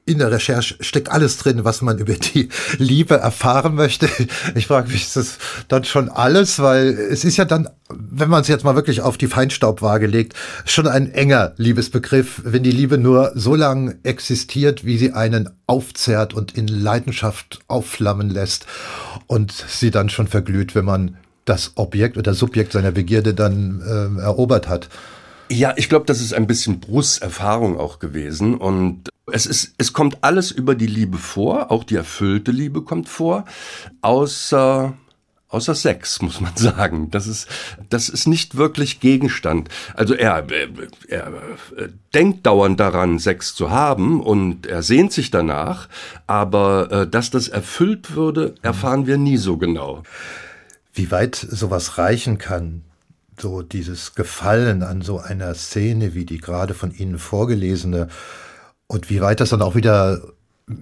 [0.08, 4.10] in der Recherche steckt alles drin, was man über die Liebe erfahren möchte.
[4.56, 6.60] Ich frage mich, ist das dann schon alles?
[6.60, 10.34] Weil es ist ja dann, wenn man es jetzt mal wirklich auf die Feinstaubwaage legt,
[10.65, 16.34] schon ein enger Liebesbegriff, wenn die Liebe nur so lange existiert, wie sie einen aufzehrt
[16.34, 18.65] und in Leidenschaft aufflammen lässt
[19.28, 24.22] und sie dann schon verglüht, wenn man das Objekt oder Subjekt seiner Begierde dann äh,
[24.22, 24.88] erobert hat.
[25.49, 29.93] Ja, ich glaube, das ist ein bisschen Brusts Erfahrung auch gewesen und es ist, es
[29.93, 33.45] kommt alles über die Liebe vor, auch die erfüllte Liebe kommt vor,
[34.01, 34.93] außer
[35.49, 37.12] außer Sex, muss man sagen.
[37.12, 37.47] Das ist,
[37.89, 39.69] das ist nicht wirklich Gegenstand.
[39.93, 40.45] Also er,
[41.07, 41.33] er,
[41.75, 45.88] er denkt dauernd daran, Sex zu haben und er sehnt sich danach,
[46.25, 50.03] aber äh, dass das erfüllt würde, erfahren wir nie so genau.
[50.93, 52.83] Wie weit sowas reichen kann,
[53.39, 58.08] so dieses Gefallen an so einer Szene wie die gerade von Ihnen vorgelesene
[58.88, 60.21] und wie weit das dann auch wieder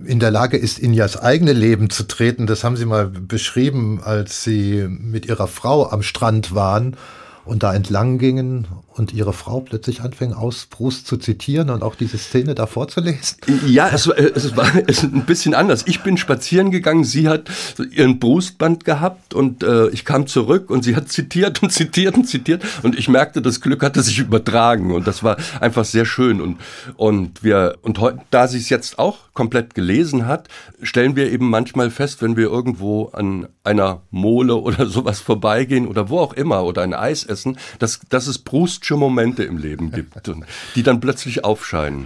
[0.06, 2.48] in der Lage ist, in das eigene Leben zu treten.
[2.48, 6.98] Das haben Sie mal beschrieben, als Sie mit Ihrer Frau am Strand waren
[7.46, 11.96] und da entlang gingen und ihre Frau plötzlich anfing, aus Brust zu zitieren und auch
[11.96, 13.38] diese Szene da vorzulesen?
[13.68, 15.84] Ja, es, war, es war es ein bisschen anders.
[15.86, 17.50] Ich bin spazieren gegangen, sie hat
[17.92, 22.26] ihren Brustband gehabt und äh, ich kam zurück und sie hat zitiert und zitiert und
[22.26, 26.40] zitiert und ich merkte, das Glück hatte sich übertragen und das war einfach sehr schön
[26.40, 26.58] und
[26.96, 30.48] und wir und heute, da sie es jetzt auch komplett gelesen hat,
[30.82, 36.10] stellen wir eben manchmal fest, wenn wir irgendwo an einer Mole oder sowas vorbeigehen oder
[36.10, 38.40] wo auch immer oder ein Eis essen, dass, dass es
[38.86, 40.46] Brustsche Momente im Leben gibt, und
[40.76, 42.06] die dann plötzlich aufscheinen.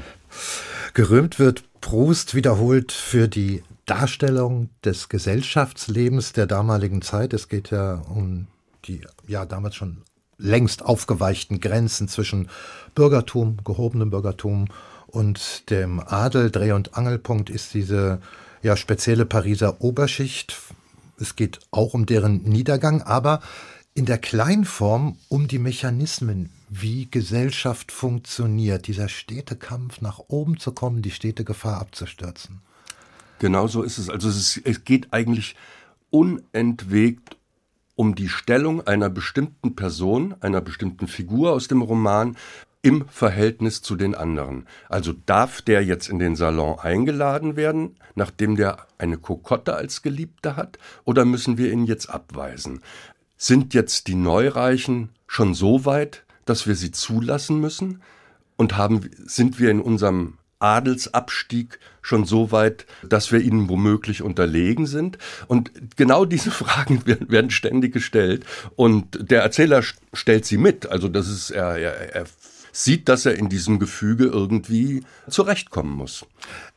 [0.93, 7.33] Gerühmt wird Proust wiederholt für die Darstellung des Gesellschaftslebens der damaligen Zeit.
[7.33, 8.47] Es geht ja um
[8.85, 10.03] die ja damals schon
[10.37, 12.49] längst aufgeweichten Grenzen zwischen
[12.95, 14.69] Bürgertum, gehobenem Bürgertum
[15.07, 16.49] und dem Adel.
[16.49, 18.21] Dreh- und Angelpunkt ist diese
[18.63, 20.55] ja spezielle Pariser Oberschicht.
[21.19, 23.41] Es geht auch um deren Niedergang, aber
[23.95, 30.71] in der Kleinform um die Mechanismen, wie Gesellschaft funktioniert, dieser stete Kampf nach oben zu
[30.71, 32.61] kommen, die stete Gefahr abzustürzen.
[33.39, 34.09] Genau so ist es.
[34.09, 35.55] Also es, ist, es geht eigentlich
[36.11, 37.37] unentwegt
[37.95, 42.37] um die Stellung einer bestimmten Person, einer bestimmten Figur aus dem Roman
[42.81, 44.65] im Verhältnis zu den anderen.
[44.87, 50.55] Also darf der jetzt in den Salon eingeladen werden, nachdem der eine Kokotte als Geliebte
[50.55, 52.81] hat, oder müssen wir ihn jetzt abweisen?
[53.35, 58.01] Sind jetzt die Neureichen schon so weit, dass wir sie zulassen müssen?
[58.57, 64.85] Und haben, sind wir in unserem Adelsabstieg schon so weit, dass wir ihnen womöglich unterlegen
[64.85, 65.17] sind?
[65.47, 68.45] Und genau diese Fragen werden, ständig gestellt.
[68.75, 69.81] Und der Erzähler
[70.13, 70.89] stellt sie mit.
[70.89, 72.25] Also das ist, er, er, er
[72.71, 76.25] sieht, dass er in diesem Gefüge irgendwie zurechtkommen muss.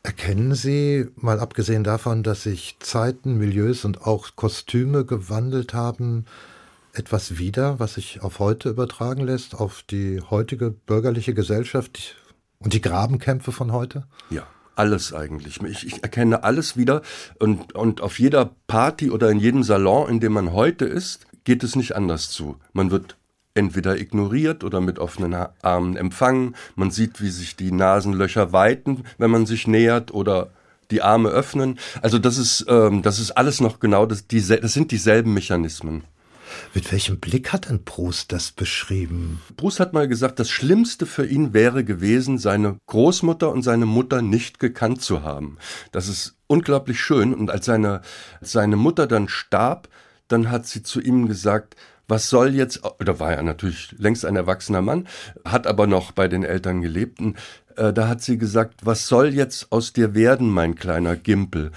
[0.02, 6.26] Erkennen Sie, mal abgesehen davon, dass sich Zeiten, Milieus und auch Kostüme gewandelt haben,
[6.92, 12.16] etwas wieder, was sich auf heute übertragen lässt, auf die heutige bürgerliche Gesellschaft
[12.58, 14.04] und die Grabenkämpfe von heute?
[14.30, 14.46] Ja.
[14.74, 15.62] Alles eigentlich.
[15.62, 17.02] Ich, ich erkenne alles wieder
[17.38, 21.62] und, und auf jeder Party oder in jedem Salon, in dem man heute ist, geht
[21.62, 22.56] es nicht anders zu.
[22.72, 23.16] Man wird
[23.54, 26.56] entweder ignoriert oder mit offenen Armen empfangen.
[26.74, 30.50] Man sieht, wie sich die Nasenlöcher weiten, wenn man sich nähert oder
[30.90, 31.78] die Arme öffnen.
[32.00, 36.04] Also das ist, ähm, das ist alles noch genau, das, die, das sind dieselben Mechanismen.
[36.74, 39.40] Mit welchem Blick hat denn Proust das beschrieben?
[39.56, 44.22] Proust hat mal gesagt, das Schlimmste für ihn wäre gewesen, seine Großmutter und seine Mutter
[44.22, 45.58] nicht gekannt zu haben.
[45.92, 47.34] Das ist unglaublich schön.
[47.34, 48.02] Und als seine,
[48.40, 49.88] seine Mutter dann starb,
[50.28, 51.76] dann hat sie zu ihm gesagt,
[52.08, 55.08] was soll jetzt, da war er natürlich längst ein erwachsener Mann,
[55.44, 57.20] hat aber noch bei den Eltern gelebt.
[57.20, 57.36] Und,
[57.76, 61.72] äh, da hat sie gesagt, was soll jetzt aus dir werden, mein kleiner Gimpel?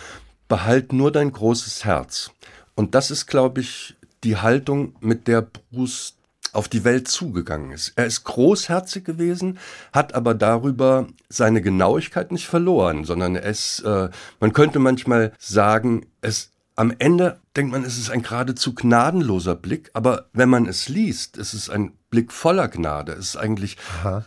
[0.47, 2.31] Behalt nur dein großes Herz.
[2.75, 6.15] Und das ist, glaube ich, die Haltung, mit der Bruce
[6.53, 7.93] auf die Welt zugegangen ist.
[7.95, 9.59] Er ist großherzig gewesen,
[9.91, 16.51] hat aber darüber seine Genauigkeit nicht verloren, sondern es, äh, man könnte manchmal sagen, es
[16.77, 21.37] am Ende denkt man, es ist ein geradezu gnadenloser Blick, aber wenn man es liest,
[21.37, 23.13] es ist ein Blick voller Gnade.
[23.13, 23.77] Es ist eigentlich,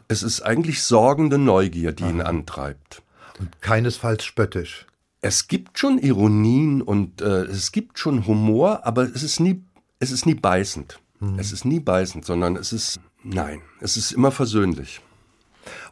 [0.09, 2.11] es ist eigentlich sorgende Neugier, die Aha.
[2.11, 3.03] ihn antreibt.
[3.39, 4.87] Und keinesfalls spöttisch.
[5.21, 9.63] Es gibt schon Ironien und äh, es gibt schon Humor, aber es ist nie
[9.99, 11.01] es ist nie beißend.
[11.21, 11.39] Mhm.
[11.39, 15.01] Es ist nie beißend, sondern es ist, nein, es ist immer versöhnlich.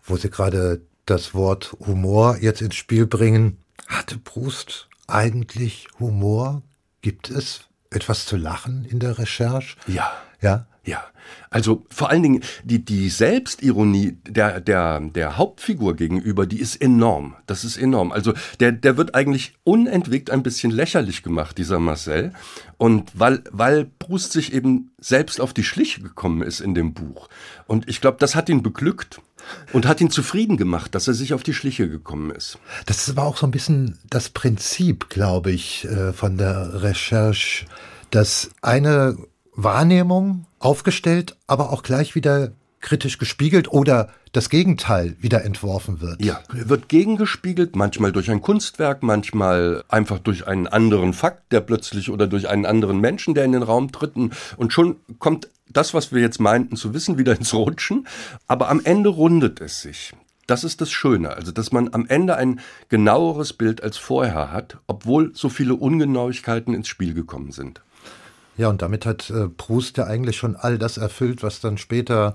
[0.02, 6.62] Wo Sie gerade das Wort Humor jetzt ins Spiel bringen, hatte Proust eigentlich Humor?
[7.02, 9.76] Gibt es etwas zu lachen in der Recherche?
[9.86, 10.10] Ja.
[10.46, 10.66] Ja.
[10.86, 11.02] Ja,
[11.50, 17.34] also vor allen Dingen die, die Selbstironie der, der, der Hauptfigur gegenüber, die ist enorm.
[17.46, 18.12] Das ist enorm.
[18.12, 22.32] Also der, der wird eigentlich unentwegt ein bisschen lächerlich gemacht, dieser Marcel.
[22.78, 27.28] Und weil, weil Proust sich eben selbst auf die Schliche gekommen ist in dem Buch.
[27.66, 29.20] Und ich glaube, das hat ihn beglückt
[29.72, 32.58] und hat ihn zufrieden gemacht, dass er sich auf die Schliche gekommen ist.
[32.86, 37.66] Das ist aber auch so ein bisschen das Prinzip, glaube ich, äh, von der Recherche,
[38.10, 39.16] dass eine
[39.56, 46.22] Wahrnehmung aufgestellt, aber auch gleich wieder kritisch gespiegelt oder das Gegenteil wieder entworfen wird.
[46.24, 52.10] Ja, wird gegengespiegelt, manchmal durch ein Kunstwerk, manchmal einfach durch einen anderen Fakt, der plötzlich
[52.10, 54.12] oder durch einen anderen Menschen, der in den Raum tritt.
[54.56, 58.06] Und schon kommt das, was wir jetzt meinten zu wissen, wieder ins Rutschen.
[58.46, 60.12] Aber am Ende rundet es sich.
[60.46, 64.78] Das ist das Schöne, also dass man am Ende ein genaueres Bild als vorher hat,
[64.86, 67.80] obwohl so viele Ungenauigkeiten ins Spiel gekommen sind.
[68.56, 72.34] Ja, und damit hat äh, Proust ja eigentlich schon all das erfüllt, was dann später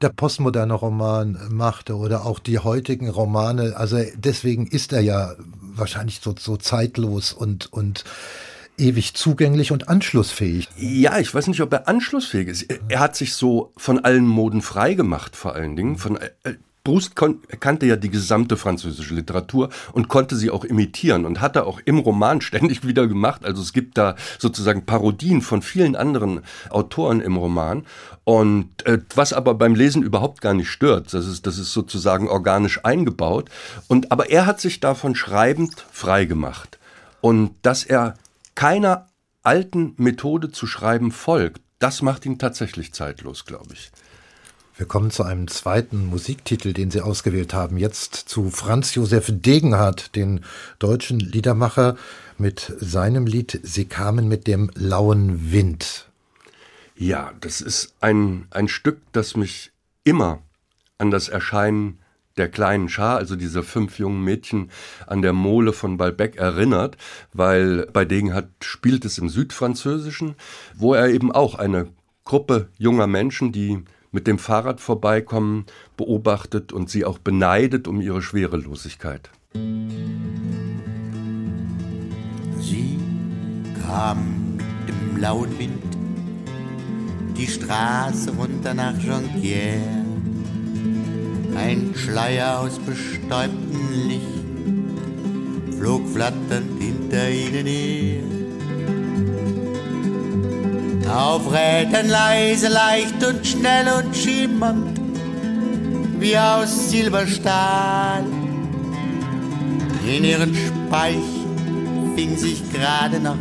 [0.00, 3.76] der postmoderne Roman machte oder auch die heutigen Romane.
[3.76, 8.04] Also deswegen ist er ja wahrscheinlich so, so zeitlos und, und
[8.76, 10.68] ewig zugänglich und anschlussfähig.
[10.76, 12.66] Ja, ich weiß nicht, ob er anschlussfähig ist.
[12.88, 15.96] Er hat sich so von allen Moden freigemacht, vor allen Dingen.
[15.96, 16.30] Von, äh,
[16.88, 21.66] Proust kannte ja die gesamte französische Literatur und konnte sie auch imitieren und hat er
[21.66, 23.44] auch im Roman ständig wieder gemacht.
[23.44, 27.84] Also es gibt da sozusagen Parodien von vielen anderen Autoren im Roman.
[28.24, 32.26] Und äh, was aber beim Lesen überhaupt gar nicht stört, das ist, das ist sozusagen
[32.26, 33.50] organisch eingebaut.
[33.86, 36.78] Und aber er hat sich davon schreibend frei gemacht.
[37.20, 38.14] Und dass er
[38.54, 39.08] keiner
[39.42, 43.90] alten Methode zu schreiben folgt, das macht ihn tatsächlich zeitlos, glaube ich.
[44.78, 47.78] Wir kommen zu einem zweiten Musiktitel, den Sie ausgewählt haben.
[47.78, 50.44] Jetzt zu Franz Josef Degenhardt, den
[50.78, 51.96] deutschen Liedermacher,
[52.38, 56.08] mit seinem Lied Sie kamen mit dem lauen Wind.
[56.94, 59.72] Ja, das ist ein, ein Stück, das mich
[60.04, 60.42] immer
[60.96, 61.98] an das Erscheinen
[62.36, 64.70] der kleinen Schar, also dieser fünf jungen Mädchen
[65.08, 66.96] an der Mole von Balbec erinnert,
[67.32, 70.36] weil bei Degenhardt spielt es im Südfranzösischen,
[70.76, 71.88] wo er eben auch eine
[72.24, 75.66] Gruppe junger Menschen, die mit dem Fahrrad vorbeikommen,
[75.96, 79.30] beobachtet und sie auch beneidet um ihre Schwerelosigkeit.
[82.60, 82.98] Sie
[83.86, 85.82] kam mit dem lauen Wind
[87.36, 90.04] die Straße runter nach Jonquière.
[91.54, 98.37] Ein Schleier aus bestäubtem Licht flog flatternd hinter ihnen her.
[101.10, 105.00] Auf Rädern leise, leicht und schnell und schimmernd,
[106.18, 108.24] wie aus Silberstahl.
[110.06, 113.36] In ihren Speichen fing sich gerade noch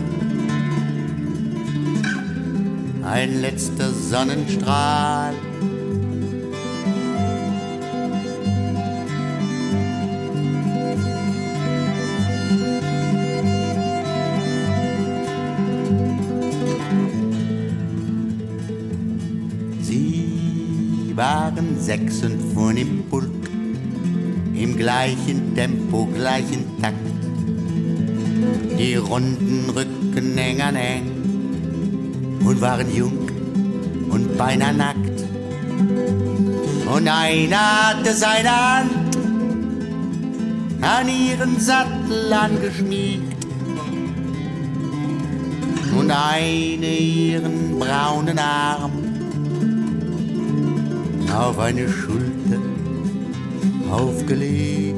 [3.04, 5.34] ein letzter Sonnenstrahl.
[21.78, 23.50] Waren sechs und fuhren im Pulk,
[24.54, 26.96] im gleichen Tempo, gleichen Takt.
[28.78, 33.30] Die runden Rücken eng an eng und waren jung
[34.10, 35.24] und beinahe nackt.
[36.94, 39.18] Und einer hatte seine Hand
[40.82, 43.46] an ihren Sattel angeschmiegt
[45.98, 48.97] und eine ihren braunen Arm
[51.38, 52.60] auf eine Schulter
[53.92, 54.96] aufgelegt.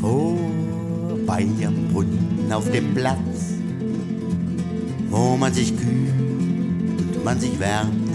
[0.00, 3.16] Vorbei am Brunnen auf dem Platz,
[5.08, 8.05] wo man sich kühlt und man sich wärmt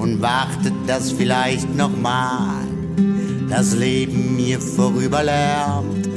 [0.00, 2.64] und wartet, dass vielleicht noch mal
[3.48, 6.08] das Leben mir vorüberlärmt.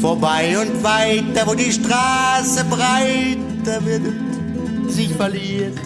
[0.00, 5.78] Vorbei und weiter, wo die Straße breiter wird und sich verliert.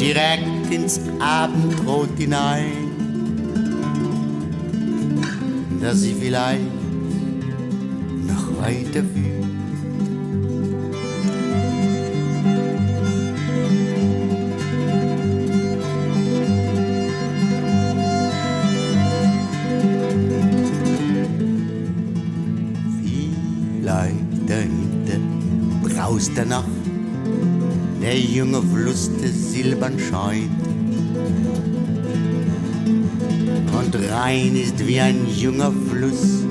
[0.00, 2.90] Direkt ins Abendrot hinein,
[5.80, 6.60] dass sie vielleicht
[8.26, 9.02] noch weiter
[26.36, 26.66] der Nacht,
[28.02, 30.50] der junge Fluss des Silbern scheint.
[33.72, 36.44] Und rein ist wie ein junger Fluss,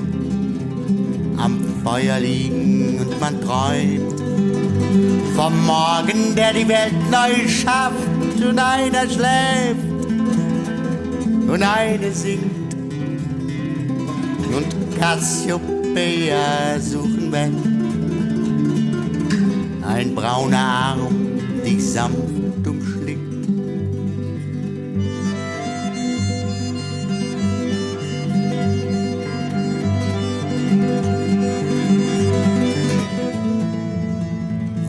[1.36, 4.20] am Feuer liegen und man träumt
[5.36, 9.86] vom Morgen, der die Welt neu schafft und einer schläft
[11.46, 12.74] und eine singt
[14.52, 17.75] und Cassiopeia suchen wenn
[20.16, 20.98] braune Arm
[21.62, 23.46] dich sanft umschlingt.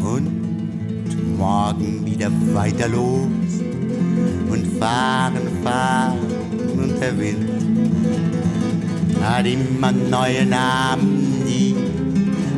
[0.02, 3.28] Und morgen wieder weiter los
[4.50, 6.20] und fahren, fahren
[6.78, 7.50] und der Wind
[9.22, 11.76] hat immer neue Namen, die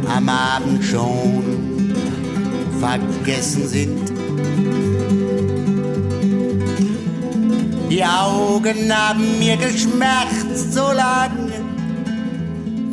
[0.07, 1.48] am Abend schon
[2.79, 4.11] vergessen sind.
[7.89, 11.61] Die Augen haben mir geschmerzt so lange,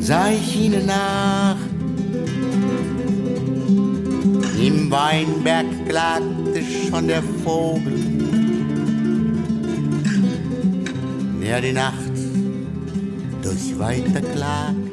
[0.00, 1.56] sah ich ihnen nach.
[4.60, 7.98] Im Weinberg klagte schon der Vogel,
[11.40, 12.16] der die Nacht
[13.42, 14.85] durch weiter klagt.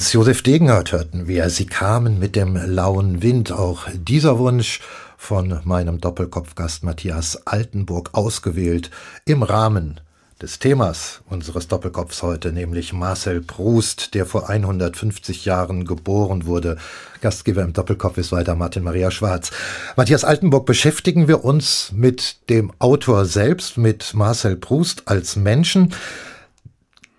[0.00, 1.50] Franz Josef Degenhardt hörten wir.
[1.50, 3.52] Sie kamen mit dem lauen Wind.
[3.52, 4.80] Auch dieser Wunsch
[5.18, 8.90] von meinem Doppelkopfgast Matthias Altenburg ausgewählt
[9.26, 10.00] im Rahmen
[10.40, 16.78] des Themas unseres Doppelkopfs heute, nämlich Marcel Proust, der vor 150 Jahren geboren wurde.
[17.20, 19.50] Gastgeber im Doppelkopf ist weiter Martin Maria Schwarz.
[19.96, 25.92] Matthias Altenburg, beschäftigen wir uns mit dem Autor selbst, mit Marcel Proust als Menschen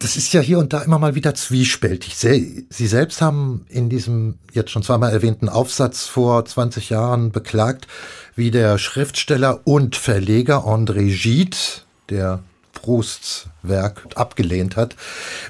[0.02, 2.18] das ist ja hier und da immer mal wieder zwiespältig.
[2.18, 7.88] Sie selbst haben in diesem jetzt schon zweimal erwähnten Aufsatz vor 20 Jahren beklagt,
[8.36, 11.58] wie der Schriftsteller und Verleger André Gide,
[12.10, 12.42] der
[12.74, 14.96] Prousts Werk abgelehnt hat,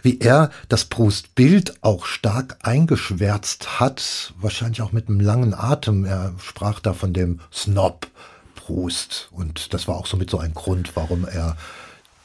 [0.04, 6.04] wie er das Proust-Bild auch stark eingeschwärzt hat, wahrscheinlich auch mit einem langen Atem.
[6.04, 8.08] Er sprach da von dem Snob
[8.56, 11.56] Proust und das war auch so mit so ein Grund, warum er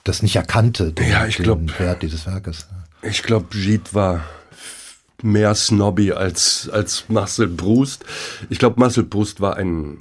[0.08, 2.68] das nicht erkannte, den, ja, ich glaub, den Wert dieses Werkes.
[3.02, 4.24] Ich glaube, Gide war
[5.22, 8.04] mehr snobby als, als Marcel Proust.
[8.48, 9.98] Ich glaube, Marcel Proust war ein,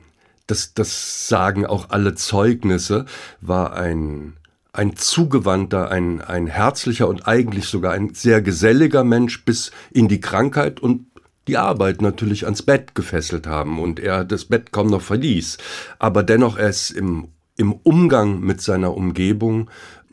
[0.47, 3.05] das, das sagen auch alle Zeugnisse,
[3.41, 4.33] war ein,
[4.73, 10.19] ein zugewandter, ein, ein herzlicher und eigentlich sogar ein sehr geselliger Mensch bis in die
[10.19, 11.07] Krankheit und
[11.47, 15.57] die Arbeit natürlich ans Bett gefesselt haben und er das Bett kaum noch verließ.
[15.99, 19.69] Aber dennoch er ist im im Umgang mit seiner Umgebung,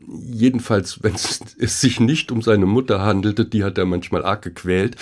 [0.08, 4.96] jedenfalls wenn es sich nicht um seine Mutter handelte, die hat er manchmal arg gequält,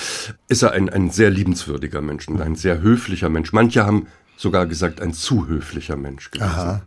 [0.49, 3.53] ist er ein, ein sehr liebenswürdiger Mensch und ein sehr höflicher Mensch.
[3.53, 6.51] Manche haben sogar gesagt, ein zu höflicher Mensch gewesen.
[6.51, 6.83] Aha.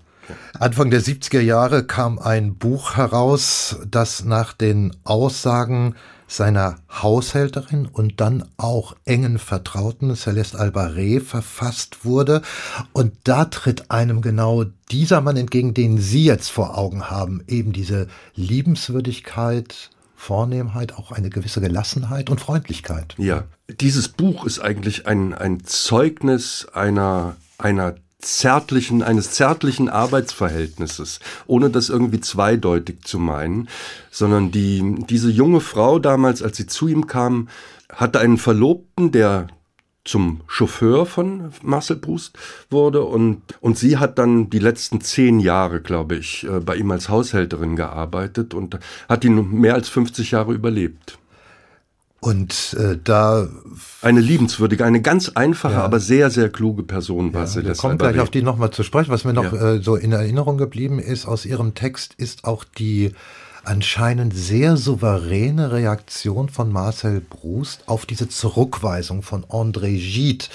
[0.59, 5.95] Anfang der 70er Jahre kam ein Buch heraus, das nach den Aussagen
[6.33, 12.41] seiner Haushälterin und dann auch engen Vertrauten Celeste Albaré verfasst wurde.
[12.91, 17.71] Und da tritt einem genau dieser Mann entgegen, den Sie jetzt vor Augen haben, eben
[17.71, 23.13] diese Liebenswürdigkeit, Vornehmheit, auch eine gewisse Gelassenheit und Freundlichkeit.
[23.17, 31.69] Ja, dieses Buch ist eigentlich ein, ein Zeugnis einer, einer zärtlichen, eines zärtlichen Arbeitsverhältnisses, ohne
[31.69, 33.69] das irgendwie zweideutig zu meinen,
[34.11, 37.49] sondern die, diese junge Frau damals, als sie zu ihm kam,
[37.91, 39.47] hatte einen Verlobten, der
[40.05, 42.37] zum Chauffeur von Marcel Proust
[42.69, 46.91] wurde und, und sie hat dann die letzten zehn Jahre, glaube ich, äh, bei ihm
[46.91, 51.17] als Haushälterin gearbeitet und hat ihn mehr als 50 Jahre überlebt.
[52.23, 53.49] Und äh, da
[54.01, 55.83] eine liebenswürdige, eine ganz einfache, ja.
[55.83, 57.73] aber sehr sehr kluge Person war ja, Celeste.
[57.73, 59.11] Wir kommen gleich auf die nochmal zu sprechen.
[59.11, 59.73] Was mir noch ja.
[59.73, 63.11] äh, so in Erinnerung geblieben ist aus ihrem Text, ist auch die
[63.65, 70.45] anscheinend sehr souveräne Reaktion von Marcel Proust auf diese Zurückweisung von André Gide.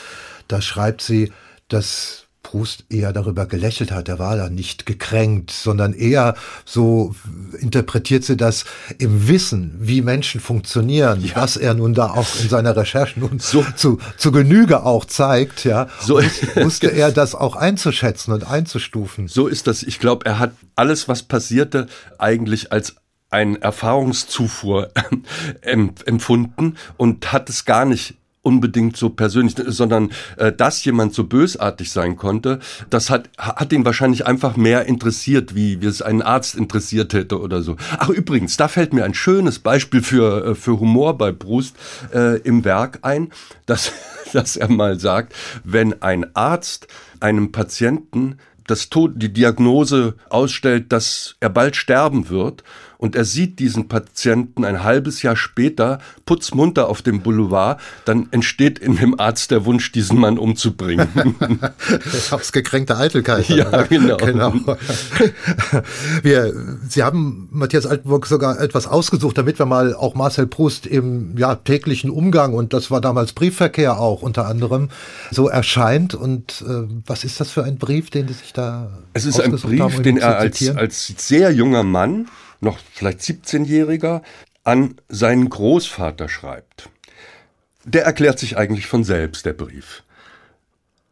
[0.48, 1.32] Da schreibt sie,
[1.68, 4.08] dass Proust eher darüber gelächelt hat.
[4.08, 6.34] Er war da nicht gekränkt, sondern eher
[6.64, 7.14] so
[7.58, 8.64] interpretiert sie das
[8.98, 11.36] im Wissen, wie Menschen funktionieren, ja.
[11.36, 15.64] was er nun da auch in seiner Recherche nun so, zu, zu Genüge auch zeigt,
[15.64, 15.88] ja.
[16.00, 16.20] So
[16.54, 19.28] wusste er das auch einzuschätzen und einzustufen.
[19.28, 19.82] So ist das.
[19.82, 21.86] Ich glaube, er hat alles, was passierte,
[22.18, 22.96] eigentlich als
[23.30, 24.90] ein Erfahrungszufuhr
[25.60, 28.17] empfunden und hat es gar nicht
[28.48, 33.84] unbedingt so persönlich, sondern äh, dass jemand so bösartig sein konnte, das hat, hat ihn
[33.84, 37.76] wahrscheinlich einfach mehr interessiert, wie, wie es einen Arzt interessiert hätte oder so.
[37.98, 41.76] Ach übrigens, da fällt mir ein schönes Beispiel für, äh, für Humor bei Brust
[42.14, 43.28] äh, im Werk ein,
[43.66, 43.92] dass,
[44.32, 46.88] dass er mal sagt, wenn ein Arzt
[47.20, 52.64] einem Patienten das Tod, die Diagnose ausstellt, dass er bald sterben wird
[52.98, 58.78] und er sieht diesen Patienten ein halbes Jahr später putzmunter auf dem Boulevard, dann entsteht
[58.80, 61.08] in dem Arzt der Wunsch, diesen Mann umzubringen.
[62.30, 63.48] Ausgekränkte Eitelkeit.
[63.48, 64.16] Ja, genau.
[64.16, 64.52] genau.
[66.22, 66.52] Wir,
[66.88, 71.54] Sie haben, Matthias Altenburg, sogar etwas ausgesucht, damit wir mal auch Marcel Proust im ja,
[71.54, 74.88] täglichen Umgang, und das war damals Briefverkehr auch unter anderem,
[75.30, 76.14] so erscheint.
[76.14, 79.52] Und äh, was ist das für ein Brief, den Sie sich da Es ist ein
[79.52, 82.26] Brief, den er als, als sehr junger Mann
[82.60, 84.22] noch vielleicht 17-Jähriger,
[84.64, 86.90] an seinen Großvater schreibt.
[87.84, 90.02] Der erklärt sich eigentlich von selbst, der Brief.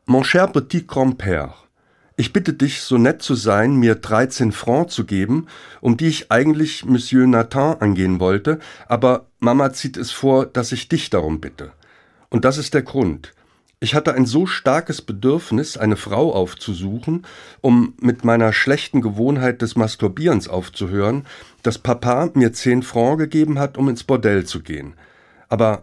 [0.04, 1.54] Mon cher petit grand-père,
[2.18, 5.48] ich bitte dich, so nett zu sein, mir 13 Francs zu geben,
[5.82, 10.88] um die ich eigentlich Monsieur Nathan angehen wollte, aber Mama zieht es vor, dass ich
[10.88, 11.72] dich darum bitte.
[12.30, 13.32] Und das ist der Grund.
[13.78, 17.26] Ich hatte ein so starkes Bedürfnis, eine Frau aufzusuchen,
[17.60, 21.26] um mit meiner schlechten Gewohnheit des Masturbierens aufzuhören,
[21.62, 24.94] dass Papa mir zehn Francs gegeben hat, um ins Bordell zu gehen.
[25.50, 25.82] Aber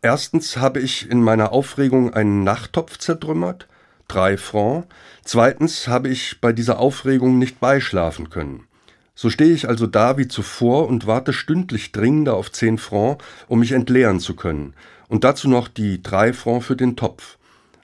[0.00, 3.68] erstens habe ich in meiner Aufregung einen Nachttopf zertrümmert,
[4.08, 4.88] drei Francs,
[5.22, 8.64] zweitens habe ich bei dieser Aufregung nicht beischlafen können.
[9.14, 13.58] So stehe ich also da wie zuvor und warte stündlich dringender auf zehn Francs, um
[13.58, 14.72] mich entleeren zu können,
[15.10, 17.36] und dazu noch die drei Francs für den Topf.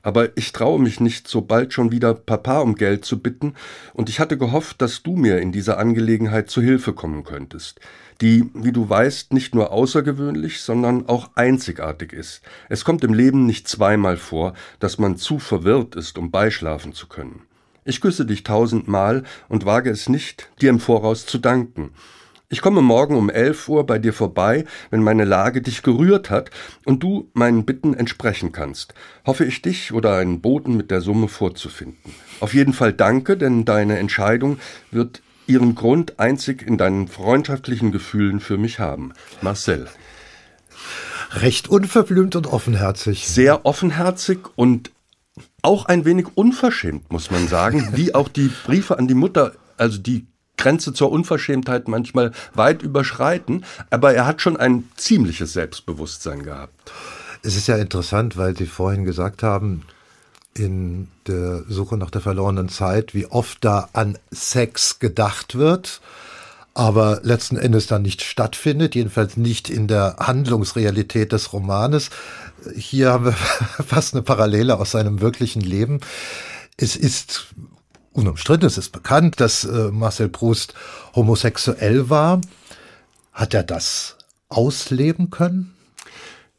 [0.03, 3.55] Aber ich traue mich nicht, so bald schon wieder Papa um Geld zu bitten,
[3.93, 7.81] und ich hatte gehofft, dass du mir in dieser Angelegenheit zu Hilfe kommen könntest,
[8.21, 12.43] die, wie du weißt, nicht nur außergewöhnlich, sondern auch einzigartig ist.
[12.69, 17.09] Es kommt im Leben nicht zweimal vor, dass man zu verwirrt ist, um beischlafen zu
[17.09, 17.43] können.
[17.85, 21.91] Ich küsse dich tausendmal und wage es nicht, dir im Voraus zu danken.
[22.49, 26.51] Ich komme morgen um elf Uhr bei dir vorbei, wenn meine Lage dich gerührt hat
[26.85, 28.95] und du meinen Bitten entsprechen kannst.
[29.27, 32.15] Hoffe ich dich oder einen Boten mit der Summe vorzufinden.
[32.39, 34.59] Auf jeden Fall danke, denn deine Entscheidung
[34.93, 39.13] wird ihren Grund einzig in deinen freundschaftlichen Gefühlen für mich haben.
[39.43, 39.89] Marcel.
[41.33, 43.27] Recht unverblümt und offenherzig.
[43.27, 44.93] Sehr offenherzig und
[45.63, 49.99] auch ein wenig unverschämt, muss man sagen, wie auch die Briefe an die Mutter, also
[49.99, 50.29] die
[50.67, 56.91] Grenze zur Unverschämtheit manchmal weit überschreiten, aber er hat schon ein ziemliches Selbstbewusstsein gehabt.
[57.45, 59.85] Es ist ja interessant, weil Sie vorhin gesagt haben,
[60.55, 66.01] in der Suche nach der verlorenen Zeit, wie oft da an Sex gedacht wird,
[66.75, 72.11] aber letzten Endes dann nicht stattfindet, jedenfalls nicht in der Handlungsrealität des Romanes.
[72.75, 73.33] Hier haben wir
[73.87, 76.01] fast eine Parallele aus seinem wirklichen Leben.
[76.77, 77.55] Es ist
[78.17, 80.75] unumstritten, es ist bekannt, dass äh, Marcel Proust
[81.15, 82.41] homosexuell war.
[83.33, 84.17] Hat er das
[84.49, 85.75] ausleben können?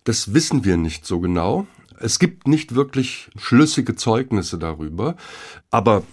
[0.03, 1.67] Das wissen wir nicht so genau.
[1.99, 5.15] Es gibt nicht wirklich schlüssige Zeugnisse darüber,
[5.71, 6.03] aber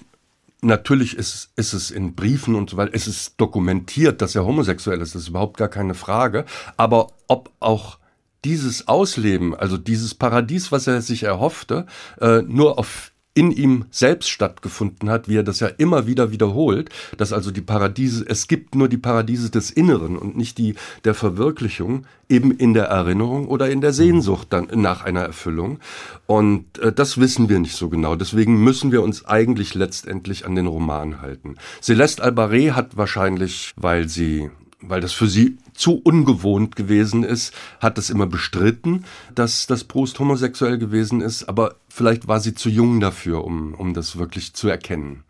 [0.63, 5.03] natürlich ist, ist es in Briefen und so weiter, es ist dokumentiert, dass er homosexuell
[5.03, 6.47] ist, das ist überhaupt gar keine Frage.
[6.79, 7.99] Aber ob auch
[8.45, 11.87] dieses Ausleben, also dieses Paradies, was er sich erhoffte,
[12.21, 16.91] äh, nur auf in ihm selbst stattgefunden hat, wie er das ja immer wieder wiederholt,
[17.19, 20.75] dass also die Paradiese, es gibt nur die Paradiese des Inneren und nicht die
[21.05, 25.79] der Verwirklichung, eben in der Erinnerung oder in der Sehnsucht dann nach einer Erfüllung.
[26.27, 28.17] Und äh, das wissen wir nicht so genau.
[28.17, 31.57] Deswegen müssen wir uns eigentlich letztendlich an den Roman halten.
[31.83, 34.51] Celeste Albaré hat wahrscheinlich, weil sie
[34.89, 39.05] weil das für sie zu ungewohnt gewesen ist, hat es immer bestritten,
[39.35, 43.95] dass das Proust homosexuell gewesen ist, aber vielleicht war sie zu jung dafür, um, um
[43.95, 45.25] das wirklich zu erkennen.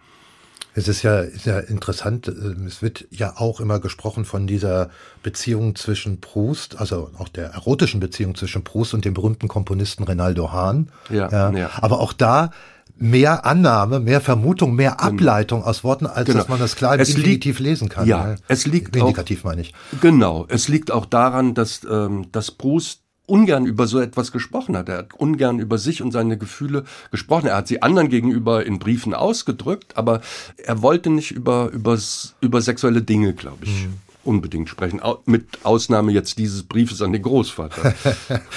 [0.76, 4.90] Es ist ja, ist ja interessant, ähm, es wird ja auch immer gesprochen von dieser
[5.22, 10.50] Beziehung zwischen Proust, also auch der erotischen Beziehung zwischen Proust und dem berühmten Komponisten Renaldo
[10.50, 10.90] Hahn.
[11.10, 11.50] Ja, ja.
[11.52, 11.70] ja.
[11.76, 12.50] Aber auch da
[12.96, 15.10] mehr Annahme, mehr Vermutung, mehr genau.
[15.10, 16.38] Ableitung aus Worten, als genau.
[16.38, 18.06] dass man das klar es Indikativ lesen kann.
[18.06, 18.36] Ja, ne?
[18.48, 19.74] es liegt Indikativ auch, meine ich.
[20.00, 24.88] Genau, es liegt auch daran, dass, ähm, dass Proust ungern über so etwas gesprochen hat.
[24.88, 27.46] Er hat ungern über sich und seine Gefühle gesprochen.
[27.46, 30.20] Er hat sie anderen gegenüber in Briefen ausgedrückt, aber
[30.58, 31.98] er wollte nicht über, über,
[32.40, 33.86] über sexuelle Dinge, glaube ich.
[33.86, 37.94] Mhm unbedingt sprechen, mit Ausnahme jetzt dieses Briefes an den Großvater.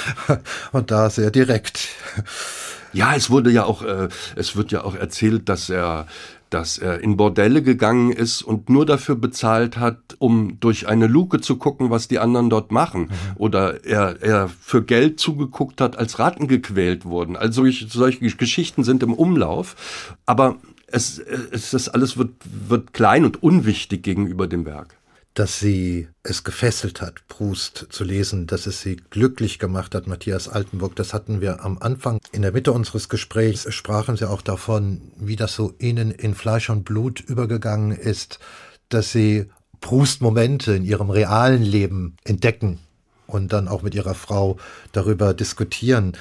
[0.71, 1.89] und da sehr direkt.
[2.97, 6.07] Ja, es wurde ja auch, äh, es wird ja auch erzählt, dass er
[6.49, 11.41] dass er in Bordelle gegangen ist und nur dafür bezahlt hat, um durch eine Luke
[11.41, 13.01] zu gucken, was die anderen dort machen.
[13.01, 13.09] Mhm.
[13.35, 17.35] Oder er, er für Geld zugeguckt hat, als Ratten gequält wurden.
[17.35, 19.75] Also solche, solche Geschichten sind im Umlauf.
[20.25, 20.55] Aber
[20.87, 22.31] es, es das alles wird,
[22.69, 24.96] wird klein und unwichtig gegenüber dem Werk.
[25.37, 30.49] Dass sie es gefesselt hat, Proust zu lesen, dass es sie glücklich gemacht hat, Matthias
[30.49, 30.95] Altenburg.
[30.95, 32.19] Das hatten wir am Anfang.
[32.31, 36.71] In der Mitte unseres Gesprächs sprachen sie auch davon, wie das so ihnen in Fleisch
[36.71, 38.39] und Blut übergegangen ist,
[38.89, 39.45] dass sie
[39.79, 42.79] Proust-Momente in ihrem realen Leben entdecken
[43.27, 44.57] und dann auch mit ihrer Frau
[44.91, 46.17] darüber diskutieren.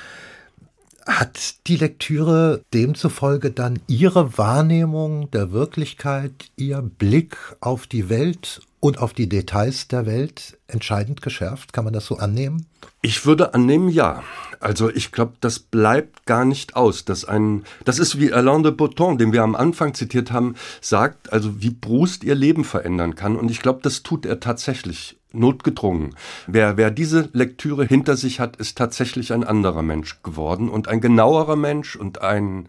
[1.06, 8.98] Hat die Lektüre demzufolge dann Ihre Wahrnehmung der Wirklichkeit, Ihr Blick auf die Welt und
[8.98, 11.72] auf die Details der Welt entscheidend geschärft?
[11.72, 12.66] Kann man das so annehmen?
[13.02, 14.22] Ich würde annehmen, ja.
[14.60, 17.04] Also ich glaube, das bleibt gar nicht aus.
[17.04, 21.32] Dass ein, das ist wie Alain de Botton, den wir am Anfang zitiert haben, sagt,
[21.32, 23.36] also wie Proust ihr Leben verändern kann.
[23.36, 26.14] Und ich glaube, das tut er tatsächlich notgedrungen.
[26.46, 31.00] Wer, wer diese Lektüre hinter sich hat, ist tatsächlich ein anderer Mensch geworden und ein
[31.00, 32.68] genauerer Mensch und ein,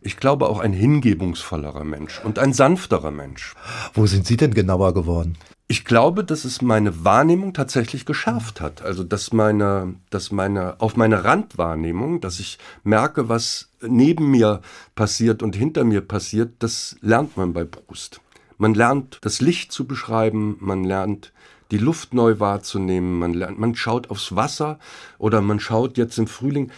[0.00, 3.54] ich glaube auch ein hingebungsvollerer Mensch und ein sanfterer Mensch.
[3.94, 5.36] Wo sind Sie denn genauer geworden?
[5.70, 8.80] Ich glaube, dass es meine Wahrnehmung tatsächlich geschärft hat.
[8.80, 14.62] Also, dass meine, dass meine, auf meine Randwahrnehmung, dass ich merke, was neben mir
[14.94, 18.22] passiert und hinter mir passiert, das lernt man bei Brust.
[18.56, 21.32] Man lernt, das Licht zu beschreiben, man lernt,
[21.70, 23.18] die Luft neu wahrzunehmen.
[23.18, 24.78] Man lernt, man schaut aufs Wasser
[25.18, 26.72] oder man schaut jetzt im Frühling,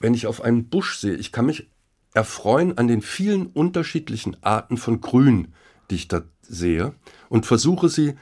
[0.00, 1.68] wenn ich auf einen Busch sehe, ich kann mich
[2.14, 5.48] erfreuen an den vielen unterschiedlichen Arten von Grün,
[5.90, 6.92] die ich da sehe
[7.28, 8.14] und versuche sie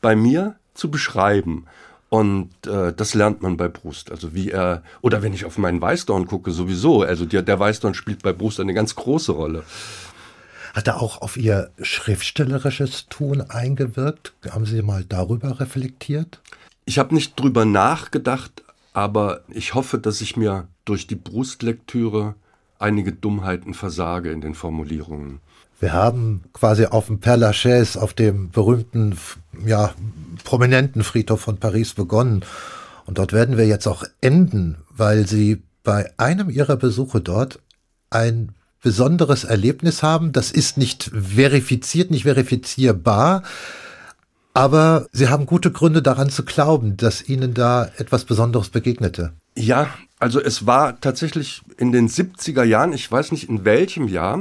[0.00, 1.66] bei mir zu beschreiben.
[2.08, 4.10] Und äh, das lernt man bei Brust.
[4.10, 7.02] Also wie er, oder wenn ich auf meinen Weißdorn gucke, sowieso.
[7.02, 9.64] Also der, der Weißdorn spielt bei Brust eine ganz große Rolle.
[10.74, 14.32] Hat er auch auf Ihr schriftstellerisches Tun eingewirkt?
[14.50, 16.40] Haben Sie mal darüber reflektiert?
[16.84, 22.34] Ich habe nicht drüber nachgedacht, aber ich hoffe, dass ich mir durch die Brustlektüre
[22.78, 25.40] einige Dummheiten versage in den Formulierungen.
[25.80, 29.18] Wir haben quasi auf dem Père Lachaise, auf dem berühmten,
[29.66, 29.92] ja,
[30.44, 32.44] prominenten Friedhof von Paris begonnen.
[33.06, 37.58] Und dort werden wir jetzt auch enden, weil Sie bei einem Ihrer Besuche dort
[38.10, 40.32] ein besonderes Erlebnis haben.
[40.32, 43.42] Das ist nicht verifiziert, nicht verifizierbar.
[44.54, 49.32] Aber Sie haben gute Gründe daran zu glauben, dass Ihnen da etwas Besonderes begegnete.
[49.56, 49.88] Ja,
[50.18, 54.40] also es war tatsächlich in den 70er Jahren, ich weiß nicht in welchem Jahr,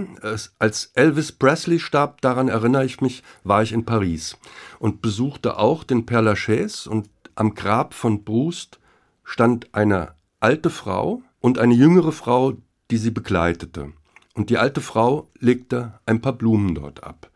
[0.58, 4.38] als Elvis Presley starb, daran erinnere ich mich, war ich in Paris
[4.80, 8.80] und besuchte auch den Père Lachaise und am Grab von Proust
[9.24, 12.54] stand eine alte Frau und eine jüngere Frau,
[12.90, 13.94] die sie begleitete.
[14.36, 17.30] Und die alte Frau legte ein paar Blumen dort ab.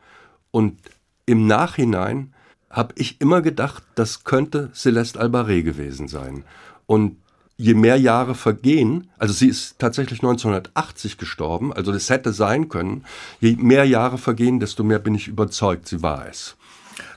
[0.51, 0.79] Und
[1.25, 2.33] im Nachhinein
[2.69, 6.43] habe ich immer gedacht, das könnte Celeste Albaré gewesen sein.
[6.85, 7.17] Und
[7.57, 13.03] je mehr Jahre vergehen, also sie ist tatsächlich 1980 gestorben, also das hätte sein können,
[13.39, 16.55] je mehr Jahre vergehen, desto mehr bin ich überzeugt, sie war es.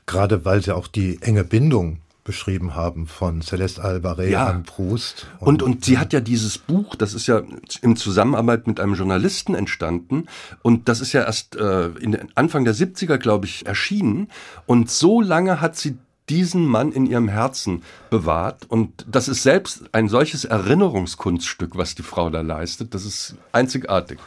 [0.07, 4.47] Gerade weil sie auch die enge Bindung beschrieben haben von Celeste Albaré ja.
[4.47, 5.27] an Proust.
[5.39, 7.43] Und, und, und sie hat ja dieses Buch, das ist ja
[7.83, 10.27] in Zusammenarbeit mit einem Journalisten entstanden
[10.63, 14.29] und das ist ja erst äh, in Anfang der 70er, glaube ich, erschienen
[14.67, 15.99] und so lange hat sie
[16.31, 18.65] diesen Mann in ihrem Herzen bewahrt.
[18.69, 22.95] Und das ist selbst ein solches Erinnerungskunststück, was die Frau da leistet.
[22.95, 24.19] Das ist einzigartig.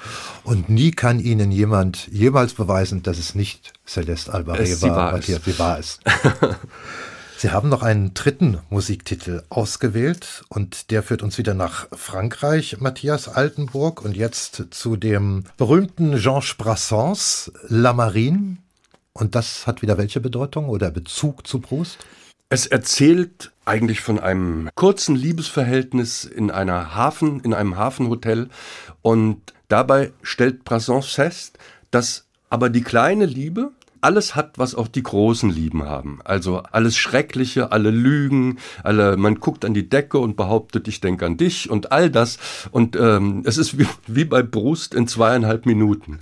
[0.43, 4.95] Und nie kann Ihnen jemand jemals beweisen, dass es nicht Celeste Albaré es, war.
[4.95, 5.26] War es.
[5.26, 5.99] Sie war es.
[7.38, 13.28] Sie haben noch einen dritten Musiktitel ausgewählt und der führt uns wieder nach Frankreich, Matthias
[13.28, 18.62] Altenburg, und jetzt zu dem berühmten Georges Brassens, La Marine.
[19.14, 21.99] Und das hat wieder welche Bedeutung oder Bezug zu Proust?
[22.49, 28.49] Es erzählt eigentlich von einem kurzen Liebesverhältnis in einer Hafen, in einem Hafenhotel
[29.01, 31.57] und dabei stellt Brassens fest,
[31.91, 33.72] dass aber die kleine Liebe
[34.04, 36.20] alles hat, was auch die Großen lieben haben.
[36.24, 41.26] Also alles Schreckliche, alle Lügen, alle, man guckt an die Decke und behauptet, ich denke
[41.26, 42.38] an dich und all das.
[42.72, 46.20] Und ähm, es ist wie, wie bei Brust in zweieinhalb Minuten.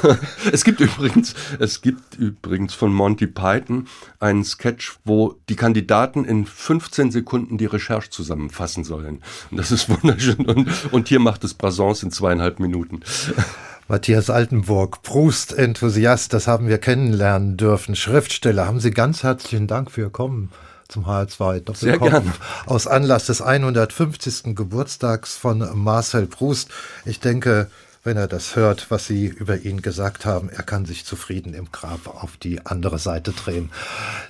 [0.52, 3.88] es gibt übrigens, es gibt übrigens von Monty Python
[4.20, 9.22] einen Sketch, wo die Kandidaten in 15 Sekunden die Recherche zusammenfassen sollen.
[9.50, 10.46] Und das ist wunderschön.
[10.46, 13.00] Und, und hier macht es Brasons in zweieinhalb Minuten.
[13.86, 17.94] Matthias Altenburg, Proust-Enthusiast, das haben wir kennenlernen dürfen.
[17.96, 20.50] Schriftsteller, haben Sie ganz herzlichen Dank für Ihr Kommen
[20.88, 21.78] zum HR2 Doppelkopf.
[21.78, 22.32] Sehr gerne.
[22.66, 24.54] Aus Anlass des 150.
[24.54, 26.70] Geburtstags von Marcel Proust.
[27.04, 27.70] Ich denke,
[28.04, 31.72] wenn er das hört, was Sie über ihn gesagt haben, er kann sich zufrieden im
[31.72, 33.70] Grab auf die andere Seite drehen.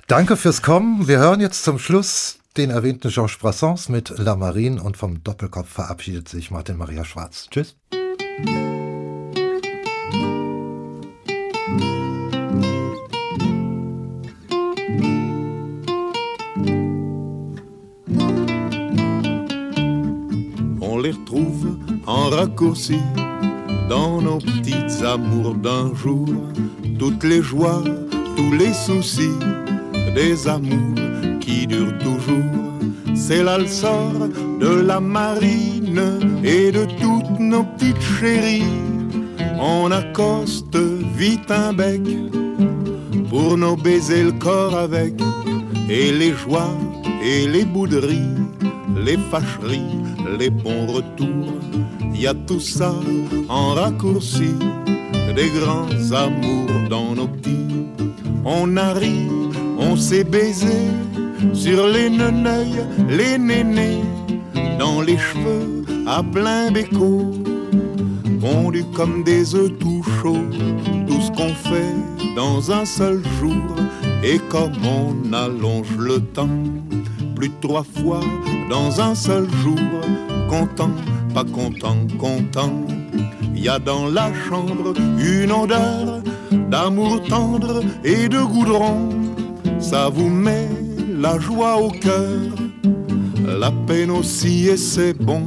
[0.07, 1.07] Danke fürs Kommen.
[1.07, 5.69] Wir hören jetzt zum Schluss den erwähnten Georges Brassens mit La Marine und vom Doppelkopf
[5.69, 7.47] verabschiedet sich Martin Maria Schwarz.
[7.51, 7.75] Tschüss.
[22.07, 22.99] En raccourci
[23.89, 26.27] dans nos petites amours d'un jour,
[26.97, 27.83] toutes les joies,
[28.35, 29.37] tous les soucis
[30.15, 32.43] des amours qui durent toujours.
[33.13, 34.29] C'est là le sort
[34.59, 38.63] de la marine et de toutes nos petites chéries.
[39.59, 40.75] On accoste
[41.15, 42.01] vite un bec
[43.29, 45.13] pour nos baiser le corps avec
[45.89, 46.75] et les joies
[47.23, 48.37] et les bouderies,
[49.05, 50.01] les fâcheries,
[50.39, 51.53] les bons retours.
[52.13, 52.93] Y a tout ça
[53.49, 54.53] en raccourci,
[55.35, 57.87] des grands amours dans nos petits.
[58.45, 60.77] On arrive, on s'est baisé
[61.53, 64.03] sur les neneuils, les nénés,
[64.79, 67.31] dans les cheveux à plein béco,
[68.39, 70.49] fondus comme des œufs tout chauds,
[71.07, 71.95] tout ce qu'on fait
[72.35, 73.75] dans un seul jour,
[74.23, 76.49] et comme on allonge le temps,
[77.35, 78.21] plus trois fois
[78.69, 79.77] dans un seul jour,
[80.49, 80.91] content,
[81.33, 82.73] pas content, content.
[83.53, 86.21] Y a dans la chambre une odeur
[86.69, 89.09] d'amour tendre et de goudron,
[89.79, 90.69] ça vous met
[91.19, 92.39] la joie au cœur,
[93.59, 95.43] la peine aussi et c'est bon.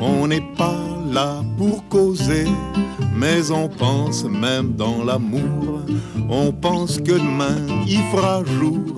[0.00, 0.80] On n'est pas
[1.12, 2.46] là pour causer,
[3.14, 5.80] mais on pense même dans l'amour.
[6.28, 8.96] On pense que demain il fera jour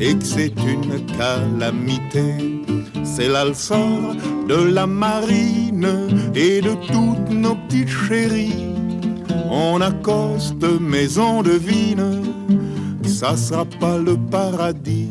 [0.00, 2.62] et que c'est une calamité.
[3.04, 4.14] C'est là le sort
[4.48, 5.88] de la marine
[6.34, 8.74] et de toutes nos petites chéries.
[9.50, 12.22] On accoste, mais on devine,
[13.04, 15.08] ça sera pas le paradis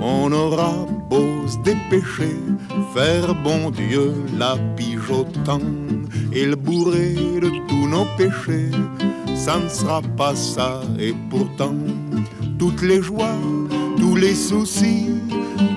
[0.00, 2.36] on aura beau se dépêcher,
[2.94, 5.60] faire bon Dieu la pige autant
[6.32, 8.70] et le bourrer de tous nos péchés,
[9.34, 11.74] ça ne sera pas ça et pourtant
[12.58, 13.40] toutes les joies,
[13.98, 15.08] tous les soucis,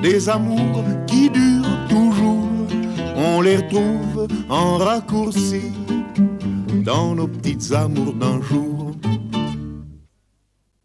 [0.03, 2.47] des amours qui durent toujours,
[3.15, 5.71] on les retrouve en raccourci.
[6.83, 8.82] Dans nos petites amours d'un jour